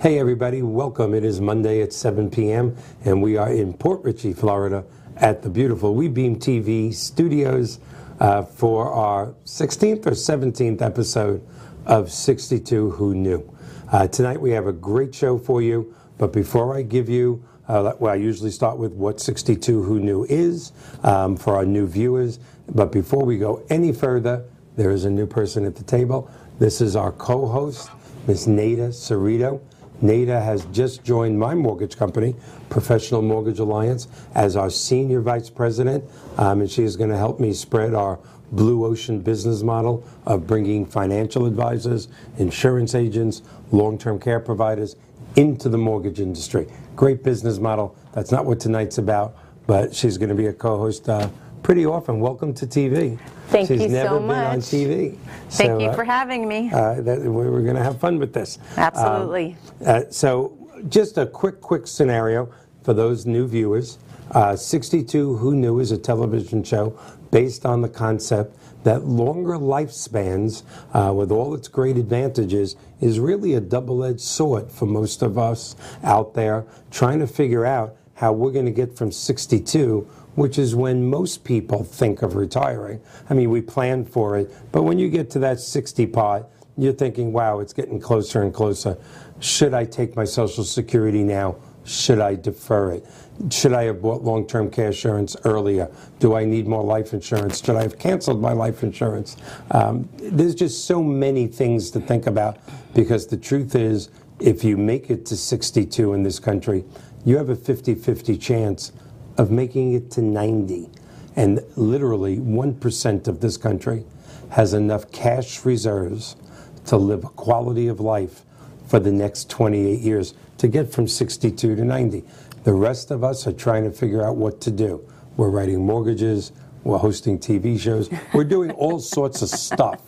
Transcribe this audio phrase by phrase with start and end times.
[0.00, 1.12] Hey, everybody, welcome.
[1.12, 4.82] It is Monday at 7 p.m., and we are in Port Richey, Florida,
[5.18, 7.80] at the beautiful WeBeam TV studios
[8.18, 11.46] uh, for our 16th or 17th episode
[11.84, 13.54] of 62 Who Knew.
[13.92, 17.92] Uh, tonight, we have a great show for you, but before I give you uh,
[17.98, 22.38] well, I usually start with what 62 Who Knew is um, for our new viewers.
[22.74, 26.30] But before we go any further, there is a new person at the table.
[26.58, 27.90] This is our co host,
[28.26, 29.60] Miss Nada Cerrito.
[30.00, 32.34] Nada has just joined my mortgage company,
[32.68, 36.04] Professional Mortgage Alliance, as our senior vice president,
[36.38, 38.18] um, and she is going to help me spread our
[38.52, 42.08] blue ocean business model of bringing financial advisors,
[42.38, 43.42] insurance agents,
[43.72, 44.96] long term care providers
[45.36, 46.66] into the mortgage industry.
[46.96, 47.94] Great business model.
[48.12, 49.36] That's not what tonight's about,
[49.66, 51.28] but she's going to be a co host uh,
[51.62, 52.20] pretty often.
[52.20, 53.18] Welcome to TV.
[53.48, 55.16] Thank She's you so never been on TV.
[55.50, 56.70] Thank So, you uh, for having me.
[56.72, 58.58] uh, that we're going to have fun with this.
[58.76, 59.56] Absolutely.
[59.80, 60.56] Um, uh, so,
[60.88, 62.50] just a quick, quick scenario
[62.82, 63.98] for those new viewers.
[64.30, 66.98] Uh, 62 Who Knew is a television show
[67.30, 70.62] based on the concept that longer lifespans,
[70.94, 75.36] uh, with all its great advantages, is really a double edged sword for most of
[75.36, 80.08] us out there trying to figure out how we're going to get from 62
[80.40, 82.98] which is when most people think of retiring.
[83.28, 86.46] I mean, we plan for it, but when you get to that 60 part,
[86.78, 88.96] you're thinking, wow, it's getting closer and closer.
[89.40, 91.56] Should I take my Social Security now?
[91.84, 93.06] Should I defer it?
[93.50, 95.90] Should I have bought long term care insurance earlier?
[96.20, 97.62] Do I need more life insurance?
[97.62, 99.36] Should I have canceled my life insurance?
[99.72, 102.56] Um, there's just so many things to think about
[102.94, 104.08] because the truth is,
[104.38, 106.86] if you make it to 62 in this country,
[107.26, 108.92] you have a 50 50 chance
[109.40, 110.90] of making it to 90.
[111.34, 114.04] And literally, 1% of this country
[114.50, 116.36] has enough cash reserves
[116.84, 118.42] to live a quality of life
[118.86, 122.22] for the next 28 years to get from 62 to 90.
[122.64, 125.02] The rest of us are trying to figure out what to do.
[125.38, 126.52] We're writing mortgages,
[126.84, 130.02] we're hosting TV shows, we're doing all sorts of stuff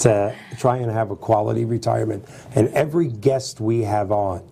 [0.00, 2.26] to try and have a quality retirement.
[2.54, 4.46] And every guest we have on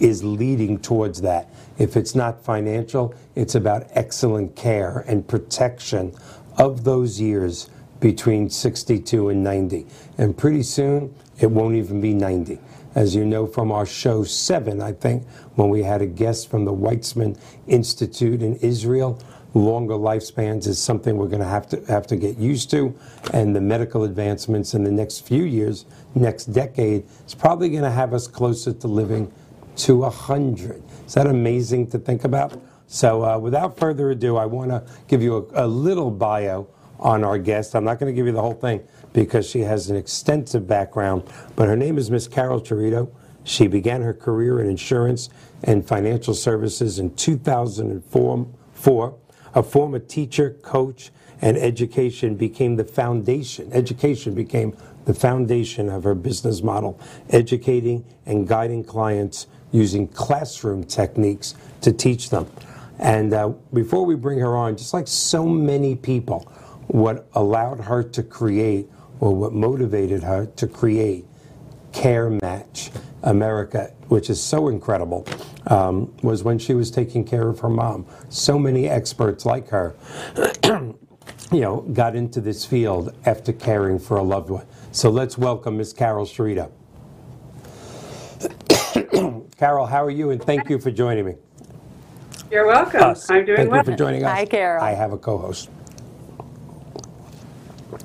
[0.00, 1.48] is leading towards that.
[1.78, 6.14] If it's not financial, it's about excellent care and protection
[6.56, 7.68] of those years
[8.00, 9.86] between 62 and 90.
[10.18, 12.58] And pretty soon, it won't even be 90.
[12.94, 16.64] As you know from our show seven, I think, when we had a guest from
[16.64, 19.18] the Weizmann Institute in Israel,
[19.54, 22.94] longer lifespans is something we're going to have to have to get used to,
[23.32, 27.90] and the medical advancements in the next few years, next decade, is probably going to
[27.90, 29.32] have us closer to living
[29.76, 30.82] to 100.
[31.06, 32.60] Is that amazing to think about?
[32.86, 36.68] So, uh, without further ado, I want to give you a, a little bio
[36.98, 37.74] on our guest.
[37.74, 41.24] I'm not going to give you the whole thing because she has an extensive background,
[41.56, 43.10] but her name is Miss Carol Sherritt.
[43.44, 45.28] She began her career in insurance
[45.62, 48.46] and financial services in 2004.
[48.72, 49.18] Four.
[49.54, 51.10] A former teacher, coach,
[51.40, 53.72] and education became the foundation.
[53.72, 56.98] Education became the foundation of her business model,
[57.30, 62.46] educating and guiding clients using classroom techniques to teach them.
[63.00, 66.40] And uh, before we bring her on, just like so many people,
[66.86, 68.88] what allowed her to create
[69.18, 71.24] or what motivated her to create
[71.92, 72.90] Care Match
[73.24, 75.26] America, which is so incredible,
[75.66, 78.06] um, was when she was taking care of her mom.
[78.28, 79.96] So many experts like her,
[81.50, 84.66] you know, got into this field after caring for a loved one.
[84.92, 86.70] So let's welcome Miss Carol Sherritt.
[89.64, 90.28] Carol, how are you?
[90.28, 91.36] And thank you for joining me.
[92.50, 93.02] You're welcome.
[93.02, 93.30] Us.
[93.30, 93.80] I'm doing thank well.
[93.80, 94.30] you for joining us.
[94.30, 94.84] Hi, Carol.
[94.84, 95.70] I have a co-host.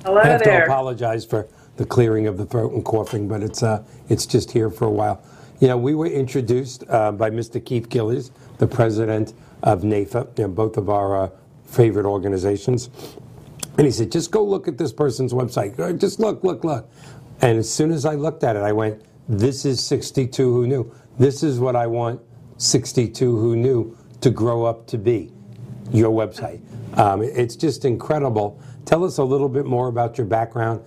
[0.02, 0.24] Hello there.
[0.24, 3.84] I have to apologize for the clearing of the throat and coughing, but it's uh,
[4.08, 5.22] it's just here for a while.
[5.60, 7.62] You know, we were introduced uh, by Mr.
[7.62, 11.30] Keith Gillies, the president of NAFA, you know, both of our uh,
[11.66, 12.88] favorite organizations.
[13.76, 16.00] And he said, just go look at this person's website.
[16.00, 16.90] Just look, look, look.
[17.42, 20.92] And as soon as I looked at it, I went, this is 62 Who Knew.
[21.20, 22.18] This is what I want
[22.56, 25.30] 62 Who Knew to grow up to be
[25.92, 26.62] your website.
[26.98, 28.58] Um, it's just incredible.
[28.86, 30.82] Tell us a little bit more about your background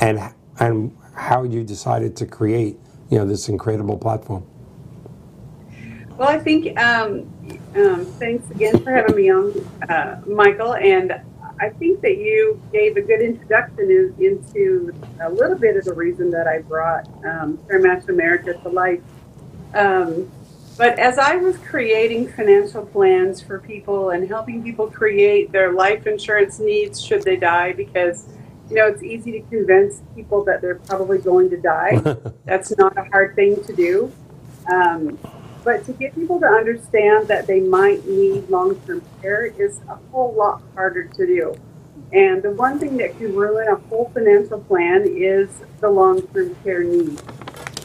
[0.00, 0.18] and
[0.58, 2.80] and how you decided to create
[3.10, 4.44] you know this incredible platform.
[6.16, 7.32] Well, I think um,
[7.76, 9.52] um, thanks again for having me on,
[9.88, 10.74] uh, Michael.
[10.74, 11.12] And
[11.60, 15.94] I think that you gave a good introduction in, into a little bit of the
[15.94, 19.00] reason that I brought um, Care Match America to life.
[19.74, 20.30] Um,
[20.76, 26.06] but as I was creating financial plans for people and helping people create their life
[26.06, 28.26] insurance needs should they die, because
[28.68, 31.98] you know it's easy to convince people that they're probably going to die.
[32.44, 34.12] That's not a hard thing to do.
[34.70, 35.18] Um,
[35.64, 39.96] but to get people to understand that they might need long term care is a
[40.12, 41.56] whole lot harder to do.
[42.12, 46.54] And the one thing that can ruin a whole financial plan is the long term
[46.62, 47.20] care need.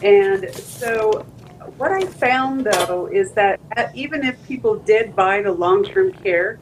[0.03, 1.25] And so,
[1.77, 3.59] what I found though is that
[3.95, 6.59] even if people did buy the long term care,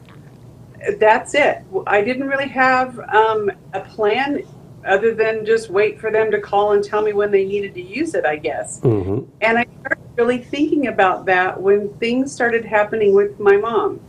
[0.98, 1.58] that's it.
[1.86, 4.42] I didn't really have um, a plan
[4.86, 7.82] other than just wait for them to call and tell me when they needed to
[7.82, 8.80] use it, I guess.
[8.80, 9.30] Mm-hmm.
[9.42, 14.00] And I started really thinking about that when things started happening with my mom.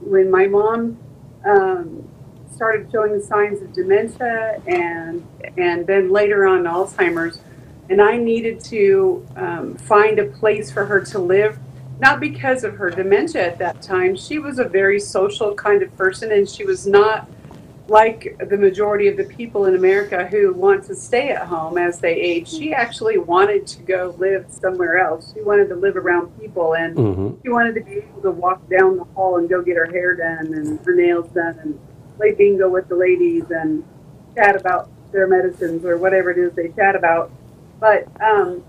[0.00, 0.98] When my mom
[1.44, 2.08] um,
[2.52, 5.26] started showing signs of dementia and
[5.56, 7.40] and then later on Alzheimer's,
[7.92, 11.58] and I needed to um, find a place for her to live.
[12.00, 14.16] Not because of her dementia at that time.
[14.16, 17.28] She was a very social kind of person, and she was not
[17.88, 21.98] like the majority of the people in America who want to stay at home as
[21.98, 25.34] they age, she actually wanted to go live somewhere else.
[25.34, 27.40] She wanted to live around people and Mm-hmm.
[27.42, 30.14] she wanted to be able to walk down the hall and go get her hair
[30.14, 31.78] done and her nails done and
[32.16, 33.84] play bingo with the ladies and
[34.34, 37.30] chat about their medicines or whatever it is they chat about.
[37.82, 38.62] But um,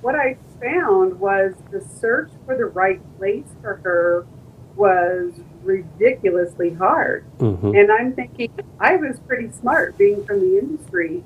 [0.00, 4.26] what I found was the search for the right place for her
[4.74, 5.32] was
[5.62, 7.24] ridiculously hard.
[7.38, 7.72] Mm-hmm.
[7.72, 8.50] And I'm thinking,
[8.80, 11.22] I was pretty smart being from the industry.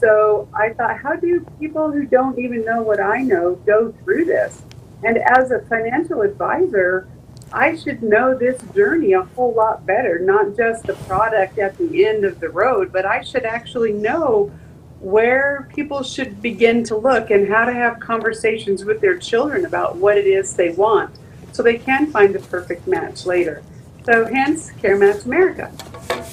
[0.00, 4.26] So I thought, how do people who don't even know what I know go through
[4.26, 4.60] this?
[5.02, 7.08] And as a financial advisor,
[7.54, 12.04] I should know this journey a whole lot better, not just the product at the
[12.04, 14.52] end of the road, but I should actually know
[15.02, 19.96] where people should begin to look and how to have conversations with their children about
[19.96, 21.12] what it is they want
[21.50, 23.62] so they can find the perfect match later.
[24.04, 25.72] So hence Care Match America.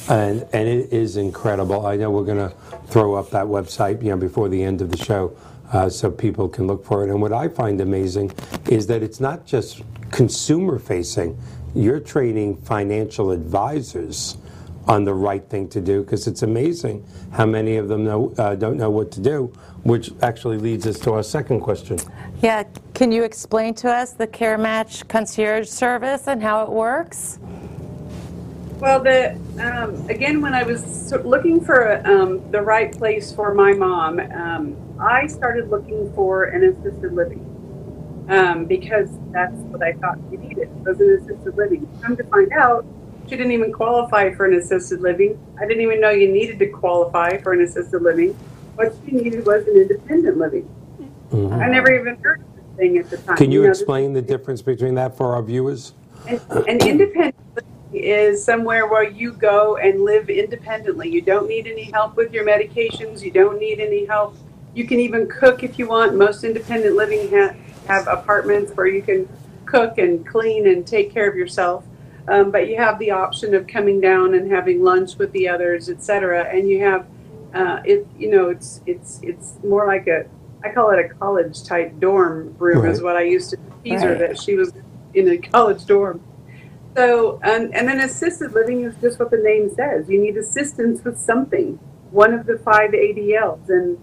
[0.07, 1.85] And, and it is incredible.
[1.85, 2.55] I know we're going to
[2.87, 5.35] throw up that website you know, before the end of the show
[5.73, 7.09] uh, so people can look for it.
[7.09, 8.31] And what I find amazing
[8.69, 11.39] is that it's not just consumer facing,
[11.73, 14.37] you're training financial advisors
[14.87, 18.55] on the right thing to do because it's amazing how many of them know, uh,
[18.55, 21.99] don't know what to do, which actually leads us to our second question.
[22.41, 27.39] Yeah, can you explain to us the Care Match concierge service and how it works?
[28.79, 33.73] Well, the um, again, when I was looking for um, the right place for my
[33.73, 37.45] mom, um, I started looking for an assisted living
[38.29, 41.87] um, because that's what I thought she needed was an assisted living.
[42.01, 42.85] Come to find out,
[43.29, 45.37] she didn't even qualify for an assisted living.
[45.59, 48.35] I didn't even know you needed to qualify for an assisted living.
[48.75, 50.67] What she needed was an independent living.
[51.31, 51.61] Mhm.
[51.61, 53.37] I never even heard of this thing at the time.
[53.37, 55.93] Can you know, explain the difference between that for our viewers?
[56.27, 61.09] an, an independent living is somewhere where you go and live independently.
[61.09, 63.21] You don't need any help with your medications.
[63.21, 64.35] You don't need any help.
[64.73, 66.15] You can even cook if you want.
[66.15, 67.53] Most independent living ha-
[67.87, 69.27] have apartments where you can
[69.65, 71.83] cook and clean and take care of yourself.
[72.29, 75.89] Um, but you have the option of coming down and having lunch with the others,
[75.89, 76.43] etc.
[76.43, 77.07] And you have
[77.53, 78.07] uh, it.
[78.17, 80.25] You know, it's it's it's more like a
[80.63, 84.15] I call it a college type dorm room is what I used to tease her
[84.15, 84.73] that she was
[85.13, 86.21] in a college dorm.
[86.95, 90.09] So, and, and then assisted living is just what the name says.
[90.09, 91.79] You need assistance with something,
[92.11, 93.97] one of the five ADLs, and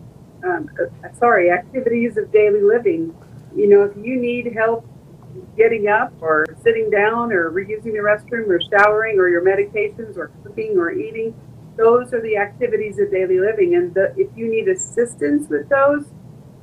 [0.45, 3.15] um, uh, sorry, activities of daily living.
[3.55, 4.87] You know, if you need help
[5.57, 10.31] getting up or sitting down or reusing the restroom or showering or your medications or
[10.43, 11.35] cooking or eating,
[11.77, 13.75] those are the activities of daily living.
[13.75, 16.07] And the, if you need assistance with those,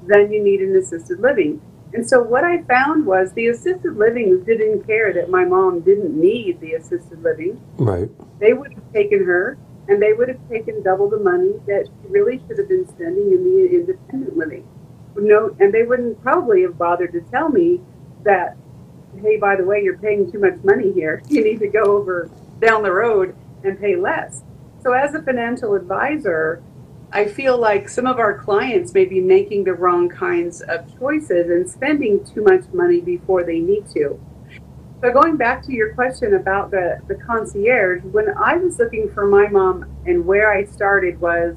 [0.06, 1.62] then you need an assisted living.
[1.94, 6.20] And so what I found was the assisted living didn't care that my mom didn't
[6.20, 7.62] need the assisted living.
[7.78, 8.10] Right.
[8.40, 12.08] They would have taken her and they would have taken double the money that she
[12.08, 14.68] really should have been spending in the independent living.
[15.16, 17.82] No, and they wouldn't probably have bothered to tell me
[18.24, 18.58] that,
[19.22, 21.22] hey, by the way, you're paying too much money here.
[21.30, 22.30] You need to go over
[22.60, 24.44] down the road and pay less.
[24.82, 26.62] So as a financial advisor,
[27.12, 31.50] I feel like some of our clients may be making the wrong kinds of choices
[31.50, 34.20] and spending too much money before they need to.
[35.02, 39.28] So going back to your question about the, the concierge, when I was looking for
[39.28, 41.56] my mom and where I started was,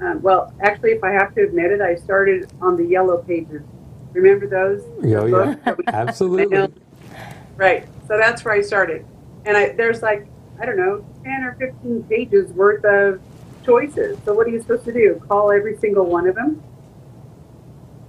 [0.00, 3.62] um, well, actually, if I have to admit it, I started on the yellow pages.
[4.14, 4.82] Remember those?
[5.04, 5.30] Yeah, The yeah.
[5.54, 6.68] books that we- Absolutely.
[7.58, 7.86] Right.
[8.06, 9.04] So that's where I started.
[9.44, 10.26] And I, there's like,
[10.60, 13.20] I don't know, 10 or 15 pages worth of
[13.66, 14.16] choices.
[14.24, 15.20] So what are you supposed to do?
[15.28, 16.62] Call every single one of them?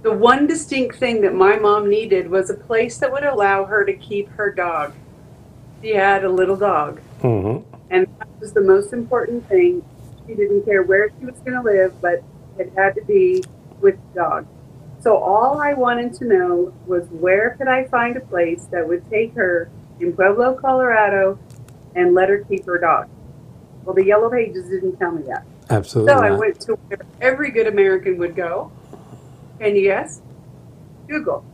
[0.02, 3.84] The one distinct thing that my mom needed was a place that would allow her
[3.84, 4.94] to keep her dog.
[5.82, 7.00] She had a little dog.
[7.20, 7.58] hmm
[7.90, 9.84] And that was the most important thing.
[10.26, 12.22] She didn't care where she was going to live, but
[12.56, 13.42] it had to be
[13.80, 14.46] with the dog.
[15.00, 19.08] So all I wanted to know was where could I find a place that would
[19.08, 21.38] take her in Pueblo, Colorado,
[21.94, 23.08] and let her keep her dog.
[23.84, 25.44] Well, the Yellow Pages didn't tell me that.
[25.70, 28.70] Absolutely So I went to where every good American would go.
[29.58, 30.20] Can you guess?
[31.08, 31.44] Google.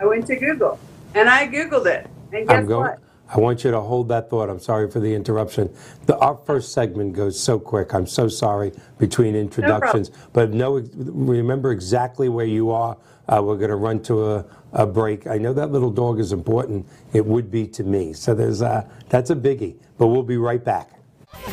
[0.00, 0.78] I went to Google
[1.14, 2.08] and I Googled it.
[2.32, 2.98] And guess what?
[3.34, 4.50] I want you to hold that thought.
[4.50, 5.74] I'm sorry for the interruption.
[6.04, 7.94] The, our first segment goes so quick.
[7.94, 10.10] I'm so sorry between introductions.
[10.34, 12.98] but no, remember exactly where you are.
[13.28, 15.26] Uh, we're going to run to a, a break.
[15.26, 16.86] I know that little dog is important.
[17.14, 18.12] It would be to me.
[18.12, 19.76] So there's uh, that's a biggie.
[19.96, 20.90] But we'll be right back.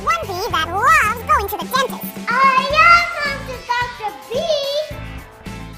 [0.02, 2.28] One bee that loves going to the dentist.
[2.28, 4.18] I am Dr.
[4.30, 4.98] B.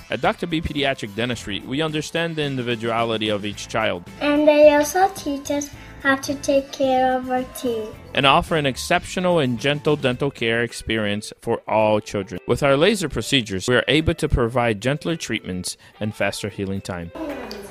[0.10, 0.48] At Dr.
[0.48, 5.70] B Pediatric Dentistry, we understand the individuality of each child And they also teach us
[6.02, 7.90] how to take care of our teeth.
[8.14, 12.40] and offer an exceptional and gentle dental care experience for all children.
[12.48, 17.12] With our laser procedures, we are able to provide gentler treatments and faster healing time.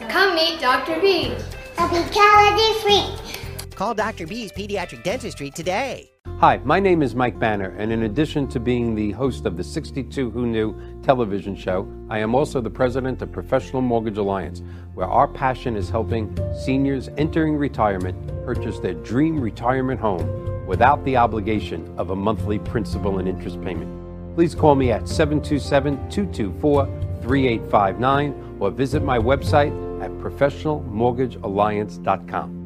[0.09, 1.01] Come meet Dr.
[1.01, 1.35] B.
[1.77, 3.71] They'll be calorie free.
[3.75, 4.27] Call Dr.
[4.27, 6.10] B's Pediatric Dentistry today.
[6.41, 9.65] Hi, my name is Mike Banner, and in addition to being the host of the
[9.65, 14.63] 62 Who Knew television show, I am also the president of Professional Mortgage Alliance,
[14.95, 21.15] where our passion is helping seniors entering retirement purchase their dream retirement home without the
[21.17, 24.35] obligation of a monthly principal and interest payment.
[24.35, 26.87] Please call me at 727 224
[27.23, 29.73] 3859 or visit my website
[30.03, 32.60] at professionalmortgagealliance.com.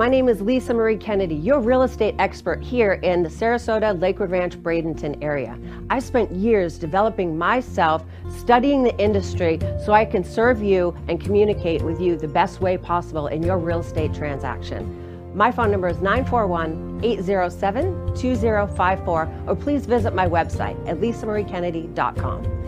[0.00, 4.30] my name is Lisa Marie Kennedy, your real estate expert here in the Sarasota Lakewood
[4.30, 5.58] Ranch Bradenton area.
[5.90, 8.02] I spent years developing myself,
[8.34, 12.78] studying the industry so I can serve you and communicate with you the best way
[12.78, 15.36] possible in your real estate transaction.
[15.36, 22.59] My phone number is 941 807 2054, or please visit my website at lisamariekennedy.com.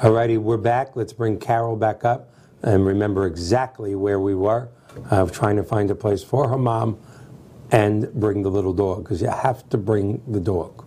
[0.00, 0.96] Alrighty, we're back.
[0.96, 4.70] Let's bring Carol back up and remember exactly where we were
[5.10, 6.98] of trying to find a place for her mom
[7.70, 10.86] and bring the little dog because you have to bring the dog.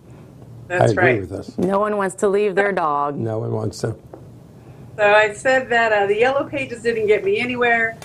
[0.66, 1.20] That's I agree right.
[1.20, 1.56] with us.
[1.56, 3.16] No one wants to leave their dog.
[3.16, 3.96] No one wants to.
[4.96, 7.96] So I said that uh, the Yellow Pages didn't get me anywhere.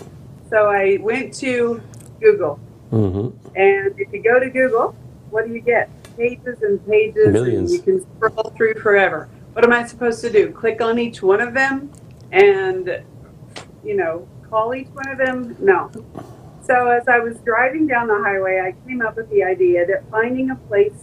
[0.52, 1.82] So I went to
[2.22, 2.60] Google.
[2.92, 3.48] Mm-hmm.
[3.56, 4.92] And if you go to Google,
[5.32, 5.90] what do you get?
[6.18, 7.30] Pages and pages.
[7.30, 7.72] Millions.
[7.72, 9.28] And you can scroll through forever.
[9.60, 10.54] What am I supposed to do?
[10.54, 11.92] Click on each one of them
[12.32, 13.04] and,
[13.84, 15.54] you know, call each one of them?
[15.60, 15.92] No.
[16.64, 20.10] So as I was driving down the highway, I came up with the idea that
[20.10, 20.94] finding a place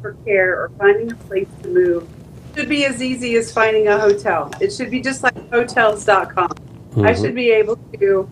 [0.00, 2.08] for care or finding a place to move
[2.56, 4.50] should be as easy as finding a hotel.
[4.60, 6.50] It should be just like hotels.com.
[6.50, 7.22] I mm-hmm.
[7.22, 8.28] should be able to.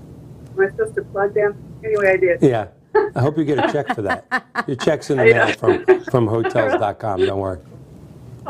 [0.56, 1.54] Am I supposed to plug them?
[1.84, 2.42] Anyway, I did.
[2.42, 2.70] Yeah.
[3.14, 4.66] I hope you get a check for that.
[4.66, 7.20] Your check's in the mail from, from hotels.com.
[7.20, 7.60] Don't worry.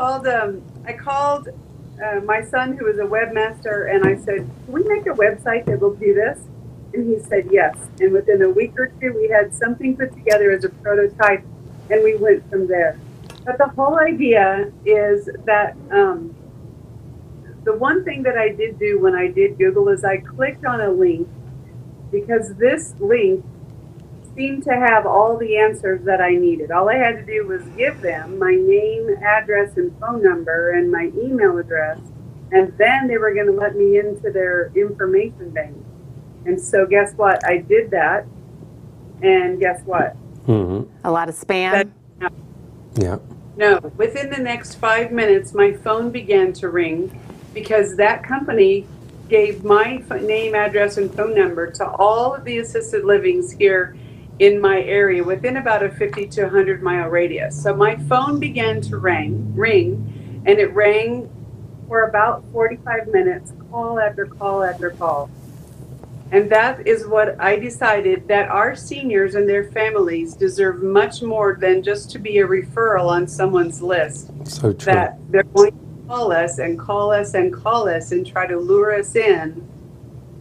[0.01, 1.47] Called um, I called
[2.03, 5.65] uh, my son who is a webmaster and I said, Can we make a website
[5.65, 6.39] that will do this?
[6.93, 7.77] And he said yes.
[7.99, 11.43] And within a week or two we had something put together as a prototype
[11.91, 12.99] and we went from there.
[13.45, 16.35] But the whole idea is that um,
[17.63, 20.81] the one thing that I did do when I did Google is I clicked on
[20.81, 21.29] a link
[22.11, 23.45] because this link
[24.35, 26.71] seemed to have all the answers that I needed.
[26.71, 30.91] All I had to do was give them my name, address, and phone number, and
[30.91, 31.99] my email address,
[32.51, 35.75] and then they were going to let me into their information bank.
[36.45, 37.45] And so, guess what?
[37.45, 38.25] I did that,
[39.21, 40.13] and guess what?
[40.45, 41.89] hmm A lot of spam.
[42.19, 42.33] That-
[42.95, 43.17] Yeah.
[43.57, 47.19] No, within the next five minutes, my phone began to ring
[47.53, 48.87] because that company
[49.29, 53.95] gave my name, address, and phone number to all of the assisted livings here
[54.41, 57.61] in my area within about a 50 to 100 mile radius.
[57.61, 61.29] So my phone began to ring, ring, and it rang
[61.87, 65.29] for about 45 minutes, call after call after call.
[66.31, 71.55] And that is what I decided that our seniors and their families deserve much more
[71.59, 74.31] than just to be a referral on someone's list.
[74.47, 74.91] So true.
[74.91, 78.57] That they're going to call us and call us and call us and try to
[78.57, 79.67] lure us in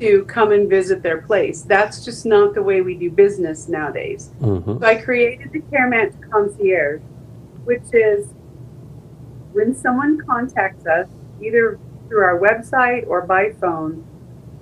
[0.01, 1.63] to come and visit their place.
[1.63, 4.31] That's just not the way we do business nowadays.
[4.41, 7.03] hmm So I created the Care Match Concierge,
[7.65, 8.29] which is
[9.53, 11.09] when someone contacts us,
[11.41, 14.05] either through our website or by phone,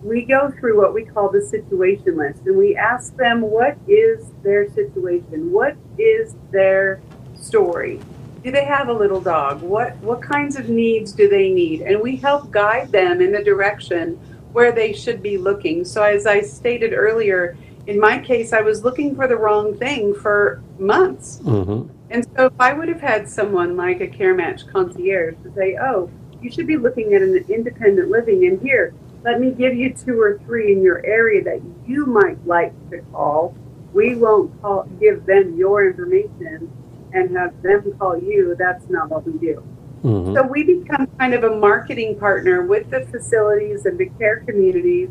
[0.03, 4.31] we go through what we call the situation list and we ask them what is
[4.43, 5.53] their situation?
[5.53, 7.01] What is their
[7.35, 8.01] story?
[8.45, 9.61] Do they have a little dog?
[9.61, 11.83] What what kinds of needs do they need?
[11.83, 14.19] And we help guide them in the direction
[14.53, 15.85] where they should be looking.
[15.85, 17.57] So as I stated earlier,
[17.87, 21.41] in my case I was looking for the wrong thing for months.
[21.43, 25.53] hmm And so if I would have had someone like a care match concierge to
[25.55, 29.75] say, oh, you should be looking at an independent living and here, let me give
[29.75, 33.55] you two or three in your area that you might like to call.
[33.93, 36.71] We won't call, give them your information
[37.13, 38.55] and have them call you.
[38.59, 39.63] That's not what we do.
[40.03, 44.41] Hmm So we become kind of a marketing partner with the facilities and the care
[44.47, 45.11] communities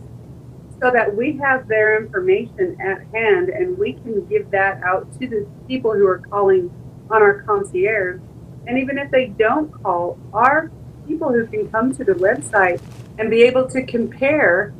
[0.82, 5.28] so that we have their information at hand and we can give that out to
[5.28, 6.70] the people who are calling
[7.10, 8.22] on our concierge.
[8.68, 10.72] And even if they don't call, our
[11.08, 12.82] people who can come to the website
[13.18, 14.74] and be able to compare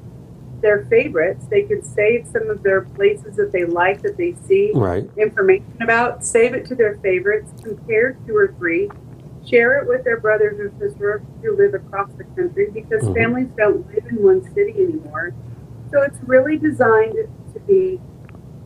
[0.62, 4.72] their favorites, they could save some of their places that they like that they see
[4.74, 5.10] Right.
[5.18, 8.90] information about, save it to their favorites, compare two or three,
[9.50, 13.16] share it with their brothers or sisters who live across the country because Mhm.
[13.16, 15.34] families don't live in one city anymore.
[15.92, 17.16] So it's really designed
[17.54, 18.00] to be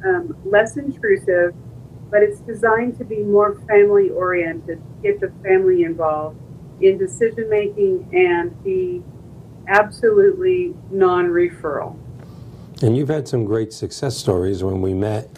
[0.04, 1.54] um, less intrusive,
[2.10, 6.38] but it's designed to be more family oriented, get the family involved
[6.82, 9.04] in decision making and be
[9.68, 11.96] absolutely non referral.
[12.82, 15.30] And you've had some great success stories when we met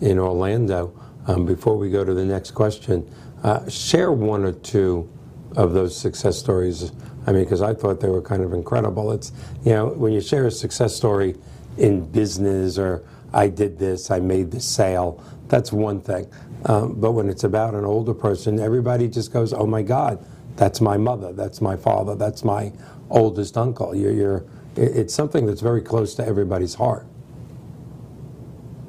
[0.00, 0.92] in Orlando.
[1.26, 3.08] Um, before we go to the next question,
[3.42, 5.08] uh, share one or two
[5.56, 6.92] of those success stories.
[7.26, 9.12] I mean, because I thought they were kind of incredible.
[9.12, 9.32] It's,
[9.64, 11.36] you know, when you share a success story
[11.78, 16.30] in business or I did this, I made this sale, that's one thing.
[16.66, 20.24] Um, but when it's about an older person, everybody just goes, oh my God,
[20.56, 22.72] that's my mother, that's my father, that's my
[23.10, 23.94] oldest uncle.
[23.94, 24.44] You're, you're,
[24.76, 27.06] it's something that's very close to everybody's heart.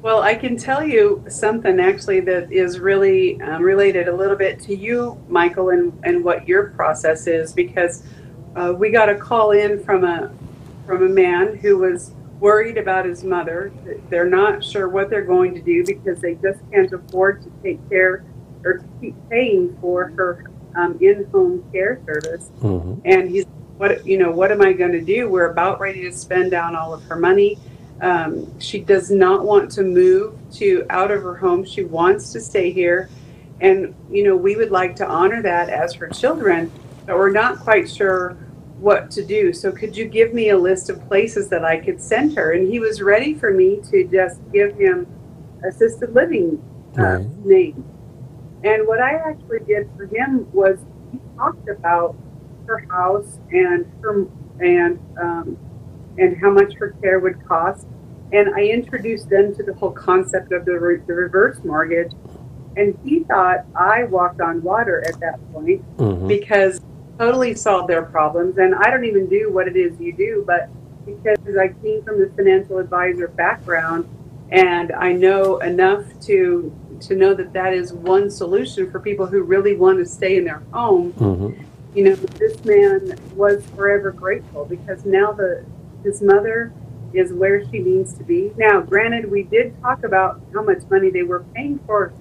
[0.04, 4.60] Well, I can tell you something actually that is really um, related a little bit
[4.64, 8.02] to you, Michael, and, and what your process is because
[8.54, 10.30] uh, we got a call in from a
[10.84, 13.72] from a man who was worried about his mother.
[14.10, 17.88] They're not sure what they're going to do because they just can't afford to take
[17.88, 18.26] care
[18.62, 20.44] or to keep paying for her
[20.76, 22.50] um, in-home care service.
[22.60, 23.46] hmm And he's,
[23.78, 25.30] what you know, what am I going to do?
[25.30, 27.58] We're about ready to spend down all of her money.
[28.00, 31.64] Um, she does not want to move to out of her home.
[31.64, 33.08] She wants to stay here,
[33.60, 36.72] and you know, we would like to honor that as her children,
[37.06, 38.36] but we're not quite sure
[38.78, 39.52] what to do.
[39.52, 42.52] So, could you give me a list of places that I could send her?
[42.52, 45.06] And he was ready for me to just give him
[45.66, 46.62] assisted living
[46.98, 47.26] uh, Right.
[47.44, 47.84] name.
[48.64, 50.78] And what I actually did for him was
[51.12, 52.16] he talked about
[52.66, 54.26] her house and her
[54.60, 55.58] and um,
[56.18, 57.86] and how much her care would cost.
[58.32, 62.10] And I introduced them to the whole concept of the, re- the reverse mortgage.
[62.76, 66.80] And he thought I walked on water at that point hmm because
[67.18, 68.58] totally solved their problems.
[68.58, 70.68] And I don't even do what it is you do, but
[71.06, 74.08] because I came from the financial advisor background
[74.50, 79.42] and I know enough to to know that that is one solution for people who
[79.42, 81.52] really want to stay in their home hmm
[81.94, 85.64] you know, this man was forever grateful because now the
[86.04, 86.72] his mother
[87.12, 88.52] is where she needs to be.
[88.56, 92.12] Now, granted, we did talk about how much money they were paying for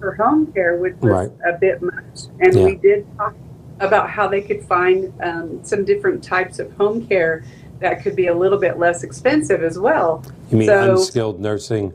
[0.00, 1.30] her home care, which was Right.
[1.46, 2.64] a bit much, and Yeah.
[2.64, 3.34] we did talk
[3.80, 7.42] about how they could find um, some different types of home care
[7.80, 10.22] that could be a little bit less expensive as well.
[10.50, 11.92] You mean so, unskilled nursing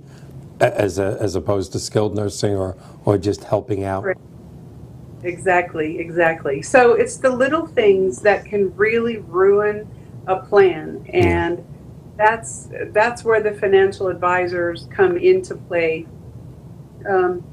[0.60, 4.04] as, a, as opposed to skilled nursing or, or just helping out?
[4.04, 4.18] Right.
[5.24, 6.62] Exactly, exactly.
[6.62, 9.88] So it's the little things that can really ruin
[10.28, 11.64] a plan, and
[12.18, 16.08] that's that's where the financial advisors come into play.
[17.08, 17.44] Um,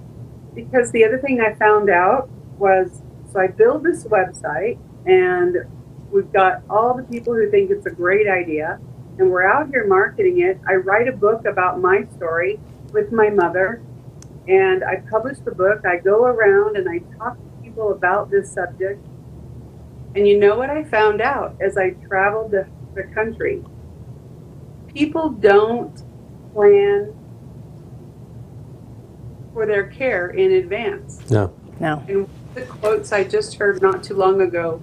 [0.54, 5.56] because the other thing I found out was, so I build this website, and
[6.10, 8.78] we've got all the people who think it's a great idea,
[9.18, 10.60] and we're out here marketing it.
[10.68, 12.60] I write a book about my story
[12.92, 13.82] with my mother,
[14.46, 15.84] and I publish the book.
[15.86, 19.04] I go around and I talk to people about this subject.
[20.14, 23.62] And you know what I found out as I traveled the, the country?
[24.88, 26.02] People don't
[26.52, 27.14] plan
[29.54, 31.30] for their care in advance.
[31.30, 31.54] No.
[31.80, 32.02] No.
[32.08, 34.82] And one of the quotes I just heard not too long ago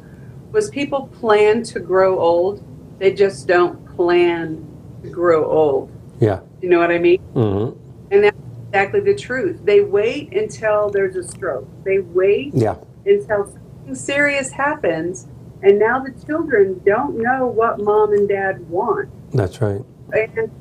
[0.52, 2.64] was people plan to grow old,
[2.98, 4.66] they just don't plan
[5.04, 5.92] to grow old.
[6.20, 6.42] Yeah.
[6.62, 7.22] You know what I mean?
[7.36, 8.14] Mm-hmm.
[8.14, 8.38] And that's
[8.68, 9.62] exactly the truth.
[9.64, 11.68] They wait until there's a stroke.
[11.84, 12.76] They wait Yeah.
[13.06, 13.56] until
[13.90, 15.28] something serious happens,
[15.62, 19.10] and now the children don't know what mom and dad want.
[19.32, 19.82] That's right.
[20.14, 20.52] And,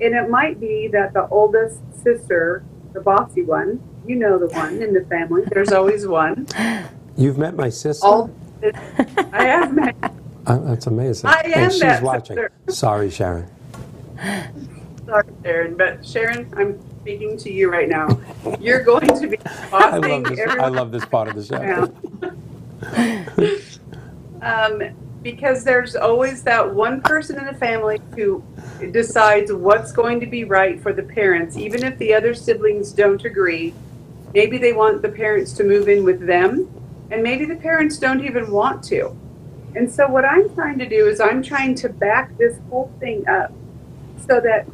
[0.00, 4.82] and it might be that the oldest sister, the bossy one, you know the one
[4.82, 6.46] in the family, there's always one.
[7.16, 8.06] You've met my sister?
[8.06, 8.30] All
[9.32, 9.96] I have met.
[10.44, 11.30] Uh, that's amazing.
[11.30, 12.34] I am and she's that watching.
[12.34, 12.50] sister.
[12.66, 13.48] Sorry, Sharon.
[15.06, 18.08] Sorry, Sharon, but Sharon, I'm speaking to you right now.
[18.58, 19.38] You're going to be
[19.72, 20.40] I love this.
[20.40, 22.10] I love this part of the show.
[24.42, 24.82] um,
[25.22, 28.42] because there's always that one person in the family who
[28.90, 33.24] decides what's going to be right for the parents, even if the other siblings don't
[33.24, 33.72] agree.
[34.34, 36.68] Maybe they want the parents to move in with them,
[37.10, 39.16] and maybe the parents don't even want to.
[39.74, 43.26] And so, what I'm trying to do is, I'm trying to back this whole thing
[43.28, 43.52] up
[44.26, 44.66] so that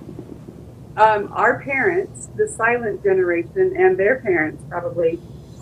[0.96, 5.16] um, our parents, the silent generation, and their parents probably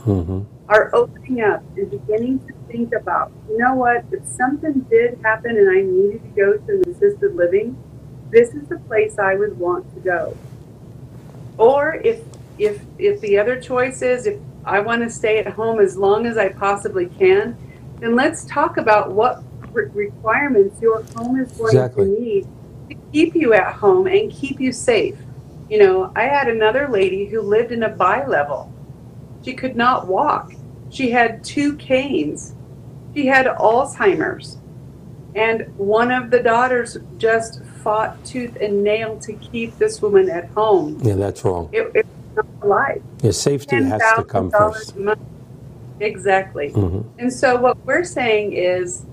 [0.04, 5.18] hmm are opening up and beginning to think about, you know what, if something did
[5.22, 7.76] happen and I needed to go to an assisted living,
[8.30, 10.36] this is the place I would want to go.
[11.58, 12.22] Or if
[12.58, 16.26] if if the other choice is if I want to stay at home as long
[16.26, 17.56] as I possibly can,
[18.00, 22.04] then let's talk about what re- requirements your home is going Exactly.
[22.04, 22.46] to need
[22.90, 25.16] to keep you at home and keep you safe.
[25.68, 28.72] You know, I had another lady who lived in a bi-level.
[29.46, 30.52] She could not walk.
[30.90, 32.52] She had two canes.
[33.14, 34.58] She had Alzheimer's.
[35.36, 40.48] And one of the daughters just fought tooth and nail to keep this woman at
[40.48, 40.98] home.
[41.00, 41.70] Yeah, that's wrong.
[41.72, 43.02] It, it was not alive.
[43.22, 44.96] Your safety has to come first.
[46.00, 46.70] Exactly.
[46.70, 49.06] hmm And so what we're saying is,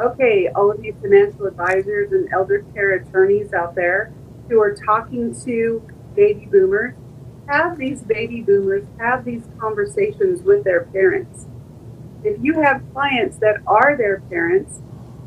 [0.00, 4.12] okay, all of you financial advisors and elder care attorneys out there
[4.48, 6.94] who are talking to baby boomers,
[7.48, 11.46] have these baby boomers have these conversations with their parents.
[12.22, 14.80] If you have clients that are their parents,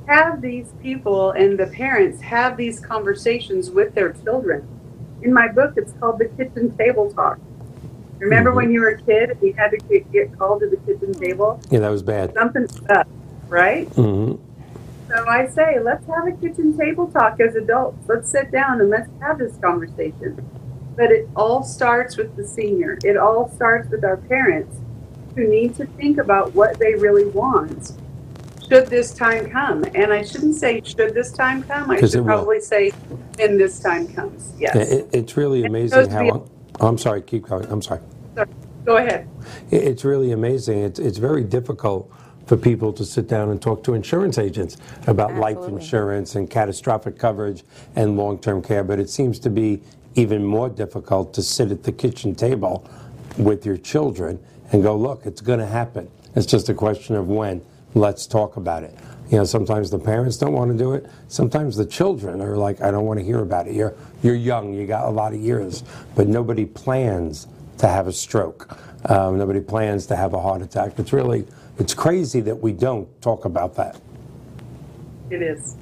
[0.08, 4.68] have these people and the parents have these conversations with their children.
[5.22, 7.40] In my book, it's called The Kitchen Table Talk.
[8.20, 8.56] Remember Mhm.
[8.56, 11.14] when you were a kid and you had to get, get called to the kitchen
[11.14, 11.60] table?
[11.70, 12.34] Yeah, that was bad.
[12.34, 13.08] Something's up,
[13.48, 13.88] right?
[13.90, 14.34] hmm
[15.10, 18.08] So I say, let's have a kitchen table talk as adults.
[18.08, 20.36] Let's sit down and let's have this conversation.
[20.98, 22.98] But it all starts with the senior.
[23.06, 24.76] It all starts with our parents
[25.36, 27.94] who need to think about what they really want
[28.68, 29.86] should this time come.
[29.96, 31.92] And I shouldn't say should this time come.
[31.92, 32.90] I it should probably say
[33.38, 34.52] when this time comes.
[34.60, 34.76] Yes.
[34.76, 36.24] It, it's really it amazing goes how.
[36.24, 36.50] beyond-
[36.82, 37.22] oh, I'm sorry.
[37.22, 37.66] Keep going.
[37.72, 38.02] I'm sorry.
[38.36, 38.50] sorry.
[38.84, 39.30] Go ahead.
[39.72, 40.80] It- It's really amazing.
[40.80, 42.12] It's, it's very difficult
[42.48, 47.20] for people to sit down and talk to insurance agents about life insurance and catastrophic
[47.20, 47.64] coverage
[47.96, 49.82] and long term care, but it seems to be
[50.18, 52.90] even more difficult to sit at the kitchen table
[53.38, 56.10] with your children and go, look, it's going to happen.
[56.36, 57.62] It's just a question of when.
[57.94, 58.96] Let's talk about it.
[59.30, 61.06] You know, sometimes the parents don't want to do it.
[61.28, 63.76] Sometimes the children are like, I don't want to hear about it.
[63.76, 65.84] You're, you're young, you got a lot of years,
[66.16, 68.78] but nobody plans to have a stroke.
[69.10, 70.98] Um, nobody plans to have a heart attack.
[70.98, 71.46] It's really,
[71.78, 74.00] it's crazy that we don't talk about that.
[75.30, 75.76] It is.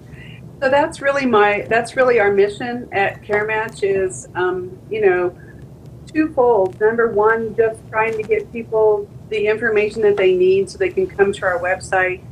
[0.61, 5.37] So that's really my that's really our mission at CareMatch is um, you know
[6.11, 6.79] twofold.
[6.79, 11.07] Number one, just trying to get people the information that they need so they can
[11.07, 12.23] come to our website.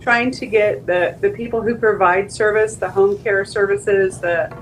[0.00, 4.54] Trying to get the, the people who provide service, the home care services, the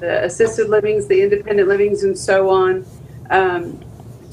[0.00, 2.84] the assisted livings, the independent livings, and so on,
[3.30, 3.80] um,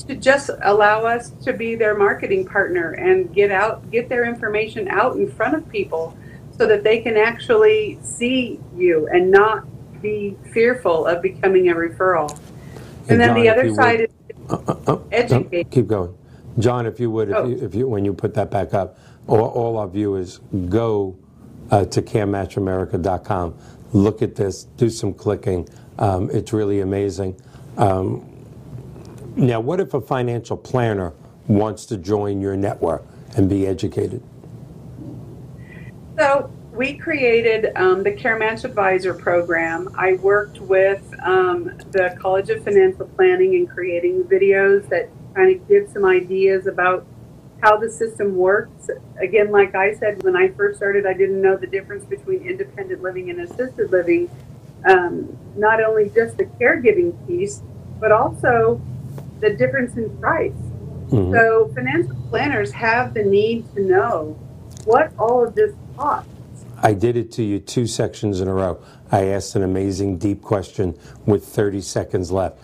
[0.07, 4.87] to just allow us to be their marketing partner and get out get their information
[4.87, 6.15] out in front of people
[6.61, 9.65] so that they can actually see you and not
[9.99, 12.29] be fearful of becoming a referral.
[13.09, 15.71] And then John, the other side would- is Oh, educate.
[15.71, 16.13] Keep going.
[16.59, 17.45] John, if you would, if Oh.
[17.47, 21.15] you, if you, when you put that back up, all, all our viewers, go
[21.71, 23.55] uh, to carematchamerica.com,
[23.93, 25.67] look at this, do some clicking.
[25.97, 27.35] Um, it's really amazing.
[27.77, 28.23] Um,
[29.35, 31.13] now, what if a financial planner
[31.47, 33.03] wants to join your network
[33.35, 34.21] and be educated?
[36.21, 39.89] So we created um, the Care Match Advisor program.
[39.97, 45.67] I worked with um, the College of Financial Planning in creating videos that kind of
[45.67, 47.07] give some ideas about
[47.63, 48.87] how the system works.
[49.19, 53.01] Again, like I said, when I first started, I didn't know the difference between independent
[53.01, 54.29] living and assisted living.
[54.85, 57.63] Um, not only just the caregiving piece,
[57.99, 58.79] but also
[59.39, 60.53] the difference in price.
[61.09, 61.31] Mhm.
[61.31, 64.37] So financial planners have the need to know
[64.85, 66.29] what all of this costs.
[66.83, 68.81] I did it to you two sections in a row.
[69.11, 72.57] I asked an amazing deep question with 30 seconds left.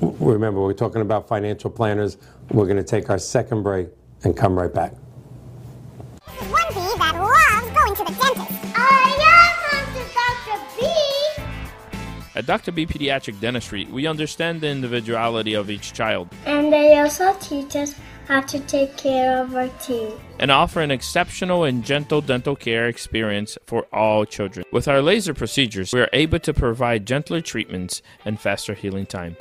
[0.00, 2.18] Remember, we're talking about financial planners.
[2.50, 3.88] We're going to take our second break
[4.24, 4.92] and come right back.
[6.26, 8.76] There's one bee that loves going to the dentist.
[8.76, 10.60] Are you Dr.
[10.78, 10.86] B?
[12.34, 12.72] At Dr.
[12.72, 17.94] B Pediatric Dentistry, we understand the individuality of each child And they also teach us
[18.32, 20.18] how to take care of our teeth.
[20.38, 24.64] and offer an exceptional and gentle dental care experience for all children.
[24.72, 29.36] With our laser procedures, we are able to provide gentler treatments and faster healing time.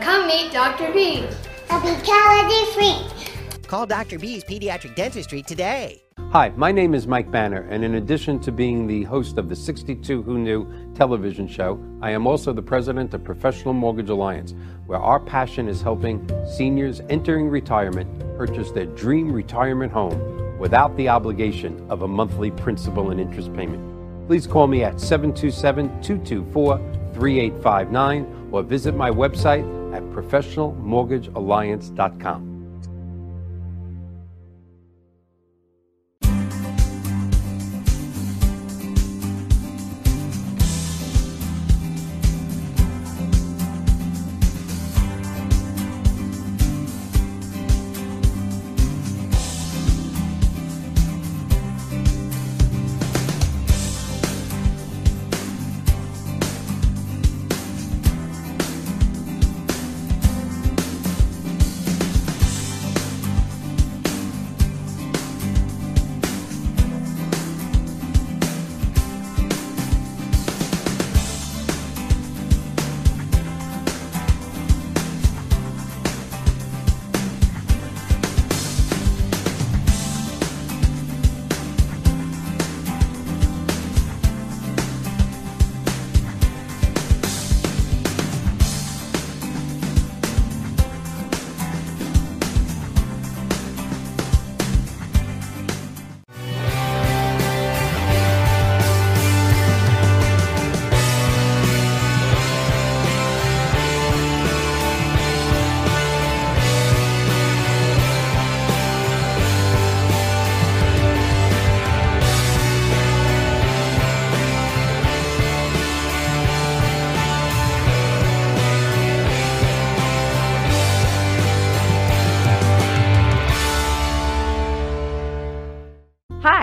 [0.00, 0.92] Come meet Dr.
[0.92, 1.24] B.
[1.70, 3.37] A be calorie free.
[3.68, 4.18] Call Dr.
[4.18, 6.02] B's Pediatric Dentistry today.
[6.30, 9.56] Hi, my name is Mike Banner, and in addition to being the host of the
[9.56, 14.54] 62 Who Knew television show, I am also the president of Professional Mortgage Alliance,
[14.86, 16.26] where our passion is helping
[16.56, 23.10] seniors entering retirement purchase their dream retirement home without the obligation of a monthly principal
[23.10, 24.26] and interest payment.
[24.26, 26.78] Please call me at 727 224
[27.12, 32.47] 3859 or visit my website at professionalmortgagealliance.com.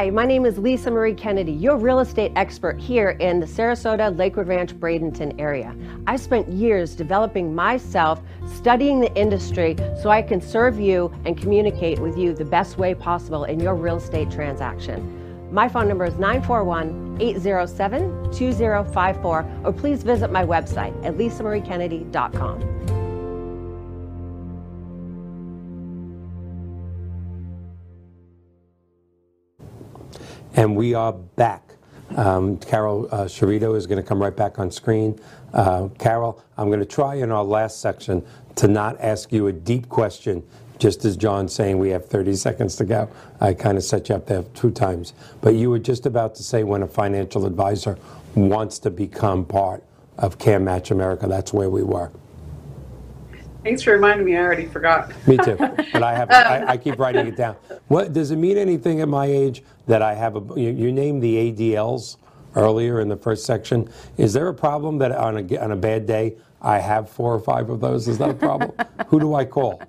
[0.06, 4.16] Hi, my name is Lisa Marie Kennedy, your real estate expert here in the Sarasota,
[4.16, 5.76] Lakewood Ranch, Bradenton area.
[6.06, 11.98] I spent years developing myself, studying the industry so I can serve you and communicate
[11.98, 15.52] with you the best way possible in your real estate transaction.
[15.52, 23.05] My phone number is 941 807 2054, or please visit my website at lisamariekennedy.com.
[30.58, 31.64] And we are back.
[32.16, 33.38] Um, Carol uh, is
[33.88, 35.20] going to come right back on screen.
[35.54, 39.52] Uh, Carol, I'm going to try in our last section to not ask you a
[39.52, 40.42] deep question,
[40.80, 43.10] just as John's saying we have 30 seconds to go.
[43.42, 45.12] I kind of set you up there two times.
[45.42, 47.98] But you were just about to say when a financial advisor
[48.34, 49.84] wants to become part
[50.18, 52.14] of Care Match America, that's where we were.
[53.66, 54.38] Thanks for reminding me.
[54.38, 55.12] I already forgot.
[55.28, 55.58] Me too.
[55.92, 57.56] But I have I, I keep writing it down.
[57.88, 61.24] What does it mean anything at my age that I have a you, you named
[61.24, 62.18] the ADLs
[62.56, 63.90] earlier in the first section.
[64.18, 67.40] Is there a problem that on a on a bad day I have four or
[67.40, 68.08] five of those?
[68.08, 68.72] Is that a problem?
[69.08, 69.82] Who do I call?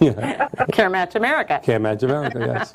[0.00, 0.48] yeah.
[0.72, 1.60] Care Match America.
[1.62, 2.72] Can't Match America, yes.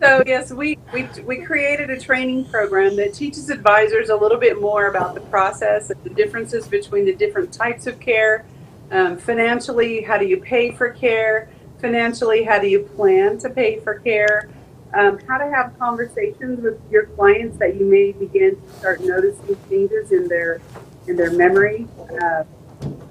[0.00, 4.60] So yes, we, we we created a training program that teaches advisors a little bit
[4.60, 8.44] more about the process and the differences between the different types of care.
[8.90, 11.48] Um, financially, how do you pay for care?
[11.80, 14.50] Financially, how do you plan to pay for care?
[14.94, 19.56] Um, how to have conversations with your clients that you may begin to start noticing
[19.68, 20.60] changes in their
[21.06, 21.88] in their memory.
[22.22, 22.44] Uh,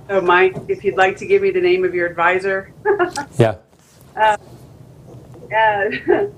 [0.08, 2.74] so, Mike, if you'd like to give me the name of your advisor.
[3.38, 3.56] Yeah.
[4.16, 4.38] Uh,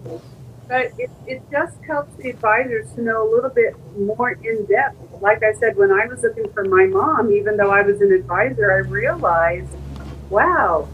[0.67, 4.97] but it, it just helps the advisors to know a little bit more in depth.
[5.21, 8.11] Like I said, when I was looking for my mom, even though I was an
[8.11, 9.69] advisor, I realized,
[10.29, 10.87] wow,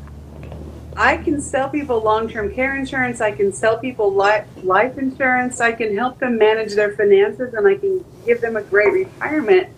[0.97, 3.21] I can sell people long term care insurance.
[3.21, 5.61] I can sell people life, life insurance.
[5.61, 9.69] I can help them manage their finances and I can give them a great retirement.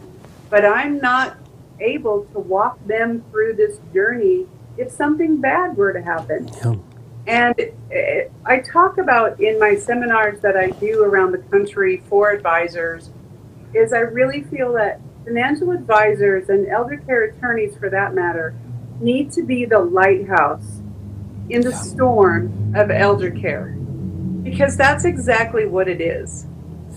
[0.50, 1.38] But I'm not
[1.80, 6.50] able to walk them through this journey if something bad were to happen.
[6.64, 6.76] Yeah.
[7.28, 7.56] And
[8.46, 13.12] I talk about in my seminars that I do around the country for advisors
[13.74, 18.56] is I really feel that financial advisors and elder care attorneys for that matter
[19.00, 20.82] need to be the lighthouse
[21.50, 23.78] in the storm of elder care
[24.44, 26.46] because that's exactly what it is.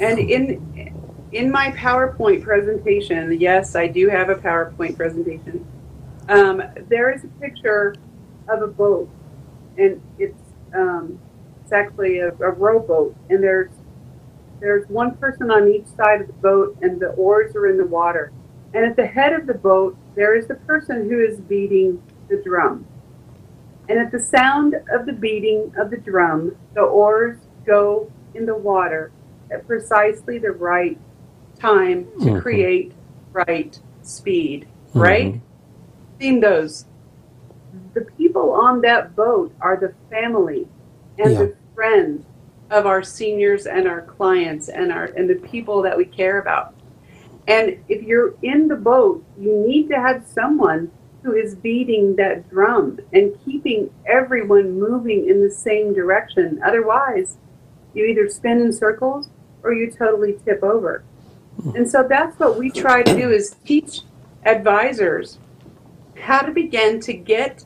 [0.01, 0.95] And in
[1.33, 5.67] in my PowerPoint presentation, yes, I do have a PowerPoint presentation.
[6.29, 7.95] Um, there is a picture
[8.49, 9.09] of a boat
[9.79, 10.41] and it's
[10.75, 11.19] um,
[11.63, 13.71] it's actually a, a rowboat, and there's
[14.61, 17.87] there's one person on each side of the boat, and the oars are in the
[17.87, 18.33] water.
[18.73, 22.43] And at the head of the boat, there is the person who is beating the
[22.45, 22.85] drum.
[23.89, 28.57] And at the sound of the beating of the drum, the oars go in the
[28.57, 29.13] water
[29.51, 30.99] at precisely the right
[31.59, 32.41] time to Mhm.
[32.43, 32.93] create
[33.33, 35.41] right speed, right?
[36.21, 36.87] Seen those
[37.95, 40.67] the people on that boat are the family
[41.19, 41.39] and Yeah.
[41.39, 42.25] the friends
[42.71, 46.75] of our seniors and our clients and our and the people that we care about.
[47.47, 50.91] And if you're in the boat, you need to have someone
[51.23, 56.61] who is beating that drum and keeping everyone moving in the same direction.
[56.65, 57.37] Otherwise,
[57.95, 59.29] you either spin in circles
[59.63, 61.03] or you totally tip over.
[61.63, 61.77] Hmm.
[61.77, 64.01] And so that's what we try to do is teach
[64.45, 65.39] advisors
[66.21, 67.65] how to begin to get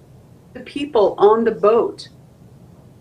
[0.55, 2.09] the people on the boat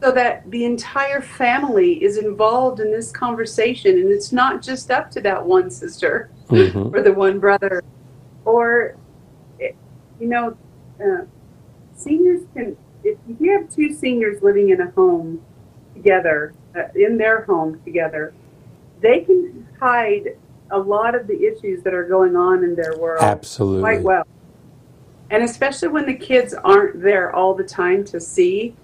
[0.02, 5.10] so that the entire family is involved in this conversation and it's not just up
[5.12, 6.94] to that one sister Mhm.
[6.94, 7.84] or the one brother
[8.46, 8.96] or
[9.60, 9.72] eh,
[10.20, 10.56] you know
[11.04, 11.26] uh,
[11.96, 15.42] seniors can if you have two seniors living in a home
[15.96, 18.34] together uh, in their home together
[19.02, 20.36] they can hide
[20.72, 23.82] a lot of the issues that are going on in their world Absolutely.
[23.82, 24.24] quite well
[25.30, 28.75] and especially when the kids aren't there all the time to see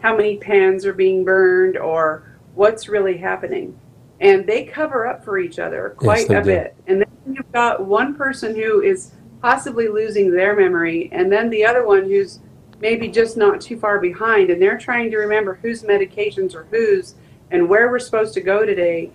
[0.00, 2.24] how many pans are being burned or
[2.54, 3.78] what's really happening.
[4.20, 6.50] And they cover up for each other quite they a do.
[6.50, 6.76] bit.
[6.86, 11.64] And then you've got one person who is possibly losing their memory, and then the
[11.64, 12.40] other one who's
[12.80, 17.14] maybe just not too far behind, and they're trying to remember whose medications are whose
[17.50, 19.10] and where we're supposed to go today.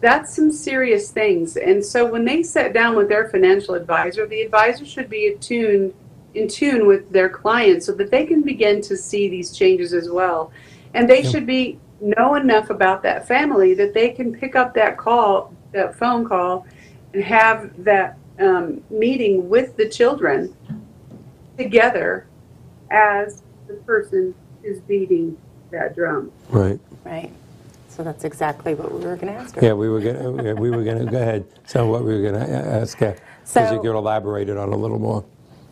[0.00, 1.56] That's some serious things.
[1.56, 5.94] And so when they sit down with their financial advisor, the advisor should be attuned
[6.34, 10.08] in tune with their clients so that they can begin to see these changes as
[10.08, 10.52] well.
[10.94, 14.96] And they should be know enough about that family that they can pick up that
[14.96, 16.66] call, that phone call,
[17.12, 20.56] and have that um, meeting with the children
[21.58, 22.26] together
[22.90, 25.36] as the person is beating
[25.70, 26.32] that drum.
[26.48, 26.80] Right.
[27.04, 27.30] Right.
[28.00, 29.60] So that's exactly what we were going to ask her.
[29.62, 31.44] Yeah, we were gonna, we were gonna, go ahead.
[31.66, 34.76] So what we were gonna uh, ask, because So- you could elaborate it on a
[34.76, 35.22] little more.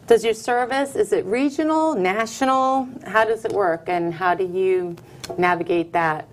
[0.07, 2.87] Does your service, is it regional, national?
[3.07, 4.95] How does it work and how do you
[5.39, 6.29] navigate that?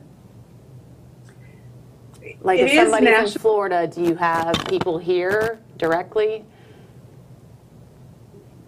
[2.41, 3.39] Like It if is somebody's in.
[3.41, 6.43] Florida, do you have people here directly?